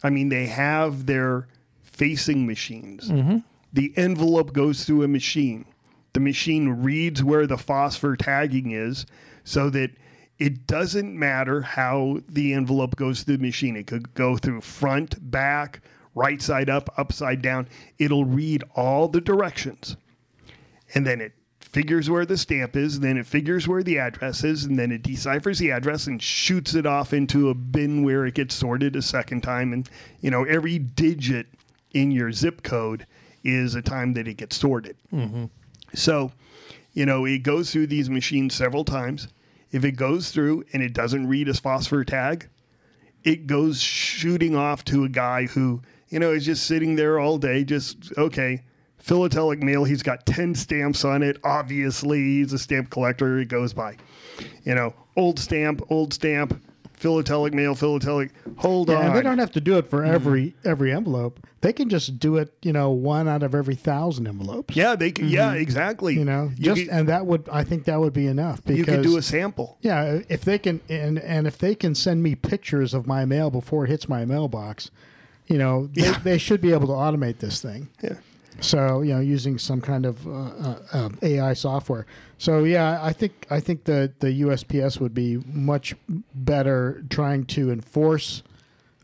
I 0.03 0.09
mean, 0.09 0.29
they 0.29 0.47
have 0.47 1.05
their 1.05 1.47
facing 1.81 2.45
machines. 2.45 3.09
Mm-hmm. 3.09 3.37
The 3.73 3.93
envelope 3.97 4.53
goes 4.53 4.85
through 4.85 5.03
a 5.03 5.07
machine. 5.07 5.65
The 6.13 6.19
machine 6.19 6.69
reads 6.69 7.23
where 7.23 7.45
the 7.45 7.57
phosphor 7.57 8.15
tagging 8.15 8.71
is 8.71 9.05
so 9.43 9.69
that 9.71 9.91
it 10.39 10.65
doesn't 10.65 11.17
matter 11.17 11.61
how 11.61 12.21
the 12.29 12.53
envelope 12.53 12.95
goes 12.95 13.23
through 13.23 13.37
the 13.37 13.43
machine. 13.43 13.75
It 13.75 13.87
could 13.87 14.13
go 14.13 14.37
through 14.37 14.61
front, 14.61 15.29
back, 15.29 15.81
right 16.15 16.41
side 16.41 16.69
up, 16.69 16.89
upside 16.97 17.41
down. 17.41 17.67
It'll 17.97 18.25
read 18.25 18.63
all 18.75 19.07
the 19.07 19.21
directions. 19.21 19.97
And 20.95 21.05
then 21.05 21.21
it 21.21 21.33
figures 21.71 22.09
where 22.09 22.25
the 22.25 22.37
stamp 22.37 22.75
is, 22.75 22.99
then 22.99 23.17
it 23.17 23.25
figures 23.25 23.67
where 23.67 23.83
the 23.83 23.99
address 23.99 24.43
is, 24.43 24.65
and 24.65 24.77
then 24.77 24.91
it 24.91 25.03
deciphers 25.03 25.59
the 25.59 25.71
address 25.71 26.07
and 26.07 26.21
shoots 26.21 26.73
it 26.73 26.85
off 26.85 27.13
into 27.13 27.49
a 27.49 27.53
bin 27.53 28.03
where 28.03 28.25
it 28.25 28.33
gets 28.33 28.55
sorted 28.55 28.95
a 28.95 29.01
second 29.01 29.41
time. 29.41 29.71
And, 29.71 29.89
you 30.21 30.31
know, 30.31 30.43
every 30.45 30.79
digit 30.79 31.47
in 31.93 32.11
your 32.11 32.31
zip 32.31 32.63
code 32.63 33.05
is 33.43 33.75
a 33.75 33.81
time 33.81 34.13
that 34.13 34.27
it 34.27 34.35
gets 34.35 34.57
sorted. 34.57 34.97
Mm-hmm. 35.13 35.45
So, 35.93 36.31
you 36.93 37.05
know, 37.05 37.25
it 37.25 37.39
goes 37.39 37.71
through 37.71 37.87
these 37.87 38.09
machines 38.09 38.55
several 38.55 38.83
times. 38.83 39.27
If 39.71 39.85
it 39.85 39.91
goes 39.91 40.31
through 40.31 40.65
and 40.73 40.81
it 40.81 40.93
doesn't 40.93 41.27
read 41.27 41.47
a 41.49 41.53
phosphor 41.53 42.03
tag, 42.03 42.49
it 43.23 43.45
goes 43.47 43.79
shooting 43.79 44.55
off 44.55 44.83
to 44.85 45.03
a 45.03 45.09
guy 45.09 45.45
who, 45.45 45.81
you 46.09 46.19
know, 46.19 46.31
is 46.31 46.45
just 46.45 46.65
sitting 46.65 46.95
there 46.95 47.19
all 47.19 47.37
day, 47.37 47.63
just, 47.63 48.11
okay, 48.17 48.63
philatelic 48.99 49.61
mail. 49.63 49.83
He's 49.83 50.03
got 50.03 50.25
10 50.25 50.55
stamps 50.55 51.03
on 51.05 51.23
it. 51.23 51.37
Obviously, 51.43 52.19
he's 52.19 52.53
a 52.53 52.59
stamp 52.59 52.89
collector. 52.89 53.39
He 53.39 53.45
goes 53.45 53.73
by. 53.73 53.97
You 54.63 54.75
know, 54.75 54.93
old 55.17 55.39
stamp, 55.39 55.81
old 55.89 56.13
stamp, 56.13 56.61
philatelic 56.93 57.53
mail, 57.53 57.75
philatelic. 57.75 58.31
Hold 58.57 58.89
Yeah, 58.89 58.95
on. 58.97 59.05
and 59.07 59.15
they 59.15 59.21
don't 59.21 59.37
have 59.39 59.51
to 59.53 59.61
do 59.61 59.77
it 59.77 59.81
Mm-hmm. 59.85 59.89
for 59.89 60.03
every 60.05 60.55
every 60.63 60.91
envelope. 60.93 61.39
They 61.61 61.73
can 61.73 61.89
just 61.89 62.19
do 62.19 62.37
it, 62.37 62.53
you 62.61 62.71
know, 62.71 62.91
one 62.91 63.27
out 63.27 63.43
of 63.43 63.53
every 63.53 63.75
thousand 63.75 64.27
envelopes. 64.27 64.77
yeah, 64.77 64.95
they 64.95 65.11
can, 65.11 65.27
yeah, 65.27 65.53
exactly. 65.53 66.13
You 66.15 66.23
know, 66.23 66.51
you 66.55 66.63
just 66.63 66.81
could, 66.83 66.89
and 66.89 67.09
that 67.09 67.25
would 67.25 67.49
I 67.51 67.63
think 67.65 67.83
that 67.85 67.99
would 67.99 68.13
be 68.13 68.27
enough 68.27 68.63
because 68.63 68.77
you 68.77 68.85
could 68.85 69.01
do 69.01 69.17
a 69.17 69.21
sample. 69.21 69.77
yeah, 69.81 70.19
if 70.29 70.41
they 70.45 70.57
can 70.57 70.79
and 70.89 71.19
and 71.19 71.47
if 71.47 71.57
they 71.57 71.75
can 71.75 71.95
send 71.95 72.23
me 72.23 72.35
pictures 72.35 72.93
of 72.93 73.07
my 73.07 73.25
mail 73.25 73.49
before 73.49 73.83
it 73.85 73.89
hits 73.89 74.07
my 74.07 74.23
mailbox, 74.23 74.89
you 75.47 75.57
know, 75.57 75.87
they, 75.87 76.03
Yeah. 76.03 76.19
they 76.23 76.37
should 76.37 76.61
be 76.61 76.71
able 76.71 76.87
to 76.87 76.93
automate 76.93 77.39
this 77.39 77.61
thing. 77.61 77.89
Yeah. 78.01 78.13
So 78.61 79.01
you 79.01 79.13
know, 79.13 79.19
using 79.19 79.57
some 79.57 79.81
kind 79.81 80.05
of 80.05 80.25
uh, 80.27 80.31
uh, 80.31 80.79
uh, 80.93 81.09
AI 81.21 81.53
software. 81.53 82.05
So 82.37 82.63
yeah, 82.63 82.99
I 83.01 83.13
think 83.13 83.45
I 83.49 83.59
think 83.59 83.85
the 83.85 84.11
the 84.19 84.41
USPS 84.41 84.99
would 84.99 85.13
be 85.13 85.37
much 85.45 85.95
better 86.35 87.03
trying 87.09 87.45
to 87.47 87.71
enforce 87.71 88.43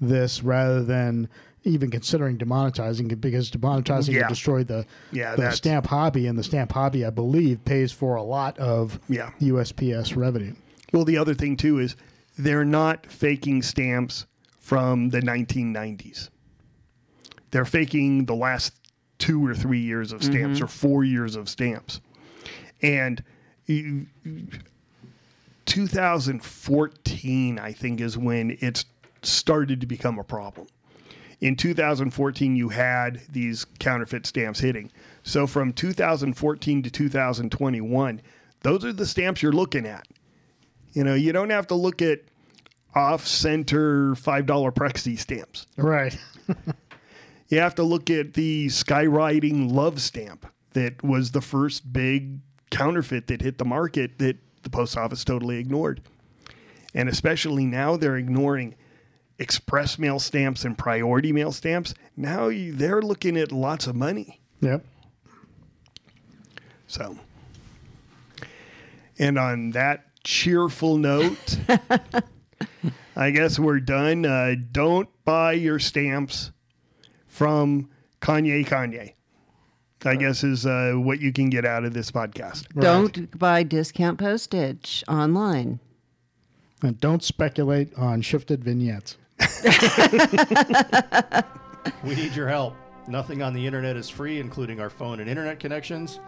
this 0.02 0.44
rather 0.44 0.84
than 0.84 1.30
even 1.63 1.89
considering 1.89 2.38
demonetizing 2.38 3.12
it 3.12 3.15
because 3.22 3.50
demonetizing 3.50 4.13
Yeah. 4.13 4.20
would 4.22 4.28
destroy 4.28 4.63
the 4.63 4.86
Yeah, 5.12 5.36
the 5.36 5.50
stamp 5.52 5.88
hobby 5.88 6.28
and 6.28 6.38
the 6.38 6.44
stamp 6.44 6.72
hobby 6.74 7.04
I 7.06 7.10
believe 7.10 7.63
pays 7.65 7.91
for 7.91 8.15
a 8.15 8.24
lot 8.24 8.58
of 8.60 9.00
Yeah. 9.10 9.32
USPS 9.39 10.15
revenue. 10.15 10.54
Well, 10.94 11.06
the 11.06 11.18
other 11.18 11.34
thing 11.34 11.58
too 11.58 11.80
is 11.80 11.96
they're 12.38 12.65
not 12.65 13.08
faking 13.08 13.63
stamps 13.63 14.26
from 14.60 15.10
the 15.10 15.22
1990s. 15.22 16.30
They're 17.52 17.65
faking 17.65 18.26
the 18.26 18.36
last 18.36 18.74
two 19.17 19.45
or 19.45 19.54
three 19.54 19.80
years 19.80 20.12
of 20.12 20.23
stamps 20.23 20.58
mm-hmm. 20.58 20.65
or 20.65 20.67
four 20.67 21.04
years 21.04 21.36
of 21.36 21.49
stamps. 21.49 22.01
And 22.82 23.23
2014, 25.65 27.60
I 27.60 27.71
think, 27.71 28.01
is 28.01 28.17
when 28.17 28.58
it 28.62 28.86
started 29.23 29.82
to 29.82 29.88
become 29.88 30.19
a 30.19 30.23
problem. 30.23 30.67
In 31.41 31.56
2014, 31.56 32.56
you 32.56 32.69
had 32.69 33.21
these 33.30 33.65
counterfeit 33.80 34.25
stamps 34.25 34.60
hitting. 34.60 34.91
So 35.23 35.47
from 35.47 35.73
2014 35.73 36.84
to 36.84 36.89
2021, 36.89 38.21
those 38.62 38.86
are 38.86 38.93
the 38.93 39.06
stamps 39.06 39.41
you're 39.41 39.51
looking 39.51 39.86
at. 39.86 40.08
You 40.93 41.04
know, 41.04 41.13
you 41.13 41.34
don't 41.34 41.49
have 41.49 41.67
to 41.67 41.75
look 41.75 42.01
at 42.01 42.21
off 42.95 43.28
center 43.28 44.13
$5 44.13 44.45
Prexy 44.73 45.19
stamps. 45.19 45.67
Right. 45.75 46.17
You 47.47 47.60
have 47.60 47.75
to 47.75 47.84
look 47.84 48.10
at 48.10 48.34
the 48.34 48.67
skywriting 48.67 49.71
love 49.71 50.01
stamp 50.01 50.47
that 50.73 51.03
was 51.03 51.31
the 51.31 51.41
first 51.41 51.93
big 51.93 52.39
counterfeit 52.71 53.27
that 53.27 53.41
hit 53.41 53.58
the 53.58 53.65
market 53.65 54.17
that 54.19 54.38
the 54.63 54.69
post 54.69 54.97
office 54.97 55.23
totally 55.23 55.58
ignored. 55.58 56.01
And 56.93 57.08
especially 57.08 57.65
now 57.65 57.97
they're 57.97 58.17
ignoring 58.17 58.75
express 59.38 59.99
mail 59.99 60.19
stamps 60.19 60.65
and 60.65 60.77
priority 60.77 61.31
mail 61.31 61.51
stamps. 61.51 61.93
Now 62.17 62.47
you, 62.47 62.73
they're 62.73 63.01
looking 63.01 63.38
at 63.38 63.51
lots 63.51 63.86
of 63.88 63.95
money. 63.95 64.39
Yep. 64.62 64.86
So, 66.88 67.17
and 69.19 69.38
on 69.38 69.71
that 69.71 70.05
cheerful 70.23 70.97
note, 70.97 71.58
I 73.15 73.31
guess 73.31 73.60
we're 73.60 73.79
done. 73.79 74.25
Uh, 74.25 74.55
don't 74.71 75.10
buy 75.25 75.53
your 75.53 75.79
stamps 75.79 76.51
from 77.36 77.89
Kanye 78.21 78.65
Kanye. 78.65 79.13
I 80.04 80.15
guess 80.15 80.43
is 80.43 80.65
uh, 80.65 80.93
what 80.95 81.19
you 81.19 81.34
can 81.34 81.50
get 81.50 81.65
out 81.65 81.84
of 81.84 81.93
this 81.93 82.12
podcast. 82.12 82.67
Don't 82.80 83.38
buy 83.38 83.63
discount 83.63 84.19
postage 84.19 85.04
online. 85.08 85.80
And 86.84 87.00
don't 87.00 87.24
speculate 87.24 87.93
on 87.98 88.21
shifted 88.21 88.63
vignettes. 88.63 89.17
We 92.04 92.15
need 92.15 92.36
your 92.36 92.48
help. 92.48 92.76
Nothing 93.08 93.43
on 93.43 93.54
the 93.54 93.65
internet 93.65 93.95
is 93.95 94.10
free, 94.10 94.39
including 94.39 94.80
our 94.80 94.89
phone 94.89 95.19
and 95.19 95.30
internet 95.30 95.60
connections. 95.60 96.19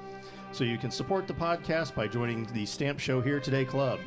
So 0.51 0.63
you 0.63 0.77
can 0.77 0.91
support 0.91 1.27
the 1.27 1.33
podcast 1.33 1.95
by 1.95 2.07
joining 2.07 2.45
the 2.53 2.65
Stamp 2.65 2.99
Show 2.99 3.21
Here 3.21 3.39
Today 3.39 3.65
Club. 3.65 3.99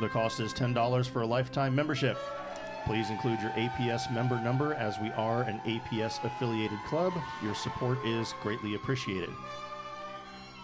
The 0.00 0.08
cost 0.08 0.40
is 0.40 0.52
$10 0.52 1.08
for 1.08 1.22
a 1.22 1.26
lifetime 1.26 1.74
membership. 1.74 2.18
Please 2.86 3.08
include 3.10 3.40
your 3.40 3.50
APS 3.52 4.12
member 4.12 4.38
number 4.40 4.74
as 4.74 4.98
we 4.98 5.10
are 5.12 5.42
an 5.42 5.60
APS 5.64 6.22
affiliated 6.22 6.78
club. 6.86 7.14
Your 7.42 7.54
support 7.54 7.98
is 8.04 8.34
greatly 8.42 8.74
appreciated. 8.74 9.30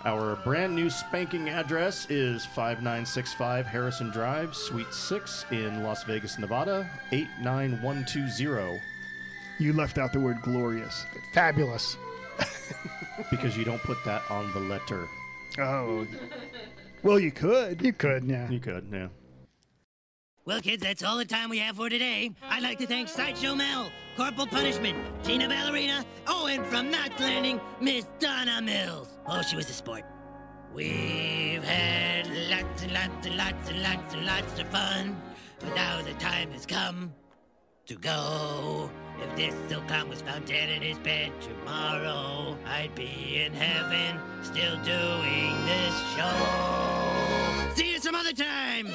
Our 0.04 0.36
brand 0.36 0.74
new 0.74 0.88
spanking 0.88 1.50
address 1.50 2.06
is 2.10 2.44
5965 2.46 3.66
Harrison 3.66 4.10
Drive, 4.10 4.54
Suite 4.54 4.92
6 4.92 5.46
in 5.50 5.82
Las 5.82 6.04
Vegas, 6.04 6.38
Nevada, 6.38 6.88
89120. 7.12 8.80
You 9.58 9.72
left 9.74 9.98
out 9.98 10.12
the 10.12 10.20
word 10.20 10.40
glorious. 10.40 11.04
Fabulous. 11.34 11.98
because 13.30 13.58
you 13.58 13.64
don't 13.64 13.82
put 13.82 14.02
that 14.04 14.22
on 14.30 14.50
the 14.52 14.60
letter. 14.60 15.06
Oh, 15.58 16.06
well, 17.02 17.18
you 17.18 17.30
could. 17.30 17.82
You 17.82 17.92
could, 17.92 18.24
yeah. 18.24 18.48
You 18.48 18.60
could, 18.60 18.88
yeah. 18.90 19.08
Well, 20.46 20.60
kids, 20.60 20.82
that's 20.82 21.02
all 21.02 21.18
the 21.18 21.26
time 21.26 21.50
we 21.50 21.58
have 21.58 21.76
for 21.76 21.90
today. 21.90 22.30
I'd 22.48 22.62
like 22.62 22.78
to 22.78 22.86
thank 22.86 23.08
Sideshow 23.08 23.54
Mel, 23.54 23.92
Corporal 24.16 24.46
Punishment, 24.46 24.96
Tina 25.22 25.46
Ballerina, 25.46 26.02
oh, 26.26 26.46
and 26.46 26.64
from 26.66 26.90
Knots 26.90 27.20
Landing, 27.20 27.60
Miss 27.78 28.06
Donna 28.18 28.62
Mills. 28.62 29.18
Oh, 29.26 29.42
she 29.42 29.54
was 29.54 29.68
a 29.68 29.74
sport. 29.74 30.02
We've 30.72 31.62
had 31.62 32.26
lots 32.48 32.82
and 32.82 32.92
lots 32.92 33.26
and 33.26 33.36
lots 33.36 33.68
and 33.68 33.82
lots 33.82 34.14
and 34.14 34.26
lots 34.26 34.58
of 34.58 34.66
fun, 34.68 35.20
but 35.58 35.74
now 35.74 36.00
the 36.00 36.14
time 36.14 36.50
has 36.52 36.64
come 36.64 37.12
to 37.84 37.96
go. 37.96 38.90
If 39.22 39.36
this 39.36 39.54
silkcon 39.70 40.08
was 40.08 40.22
found 40.22 40.46
dead 40.46 40.70
in 40.70 40.80
his 40.80 40.98
bed 40.98 41.32
tomorrow, 41.42 42.56
I'd 42.64 42.94
be 42.94 43.42
in 43.44 43.52
heaven 43.52 44.18
still 44.42 44.76
doing 44.76 45.66
this 45.66 46.14
show. 46.16 46.99
You 48.00 48.04
some 48.04 48.14
other 48.14 48.32
time. 48.32 48.86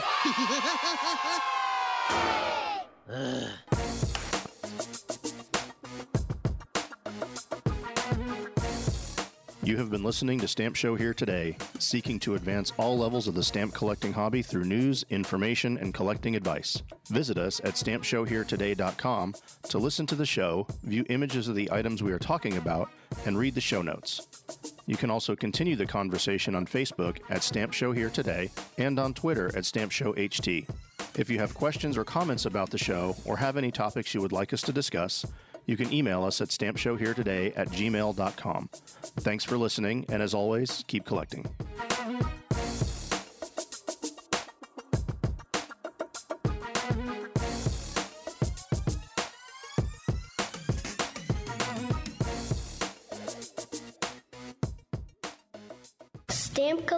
You 9.63 9.77
have 9.77 9.91
been 9.91 10.03
listening 10.03 10.39
to 10.39 10.47
Stamp 10.47 10.75
Show 10.75 10.95
Here 10.95 11.13
Today, 11.13 11.55
seeking 11.77 12.19
to 12.21 12.33
advance 12.33 12.73
all 12.77 12.97
levels 12.97 13.27
of 13.27 13.35
the 13.35 13.43
stamp 13.43 13.75
collecting 13.75 14.11
hobby 14.11 14.41
through 14.41 14.63
news, 14.63 15.05
information, 15.11 15.77
and 15.77 15.93
collecting 15.93 16.35
advice. 16.35 16.81
Visit 17.09 17.37
us 17.37 17.59
at 17.63 17.75
stampshowheretoday.com 17.75 19.35
to 19.69 19.77
listen 19.77 20.07
to 20.07 20.15
the 20.15 20.25
show, 20.25 20.65
view 20.81 21.05
images 21.09 21.47
of 21.47 21.53
the 21.53 21.71
items 21.71 22.01
we 22.01 22.11
are 22.11 22.17
talking 22.17 22.57
about, 22.57 22.89
and 23.27 23.37
read 23.37 23.53
the 23.53 23.61
show 23.61 23.83
notes. 23.83 24.27
You 24.87 24.97
can 24.97 25.09
also 25.09 25.35
continue 25.35 25.75
the 25.75 25.85
conversation 25.85 26.55
on 26.55 26.65
Facebook 26.65 27.17
at 27.29 27.43
Stamp 27.43 27.73
Show 27.73 27.91
Here 27.91 28.09
Today 28.09 28.51
and 28.77 28.99
on 28.99 29.13
Twitter 29.13 29.51
at 29.55 29.65
Stamp 29.65 29.91
Show 29.91 30.13
HT. 30.13 30.67
If 31.17 31.29
you 31.29 31.39
have 31.39 31.53
questions 31.53 31.97
or 31.97 32.03
comments 32.03 32.45
about 32.45 32.69
the 32.69 32.77
show 32.77 33.15
or 33.25 33.37
have 33.37 33.57
any 33.57 33.71
topics 33.71 34.13
you 34.13 34.21
would 34.21 34.31
like 34.31 34.53
us 34.53 34.61
to 34.63 34.73
discuss, 34.73 35.25
you 35.65 35.77
can 35.77 35.91
email 35.91 36.23
us 36.23 36.41
at 36.41 36.49
stampshowheretoday 36.49 37.53
at 37.55 37.69
gmail.com. 37.69 38.69
Thanks 38.71 39.43
for 39.43 39.57
listening, 39.57 40.05
and 40.09 40.21
as 40.21 40.33
always, 40.33 40.83
keep 40.87 41.05
collecting. 41.05 41.45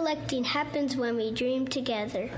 Collecting 0.08 0.42
happens 0.42 0.96
when 0.96 1.16
we 1.16 1.30
dream 1.30 1.68
together. 1.68 2.30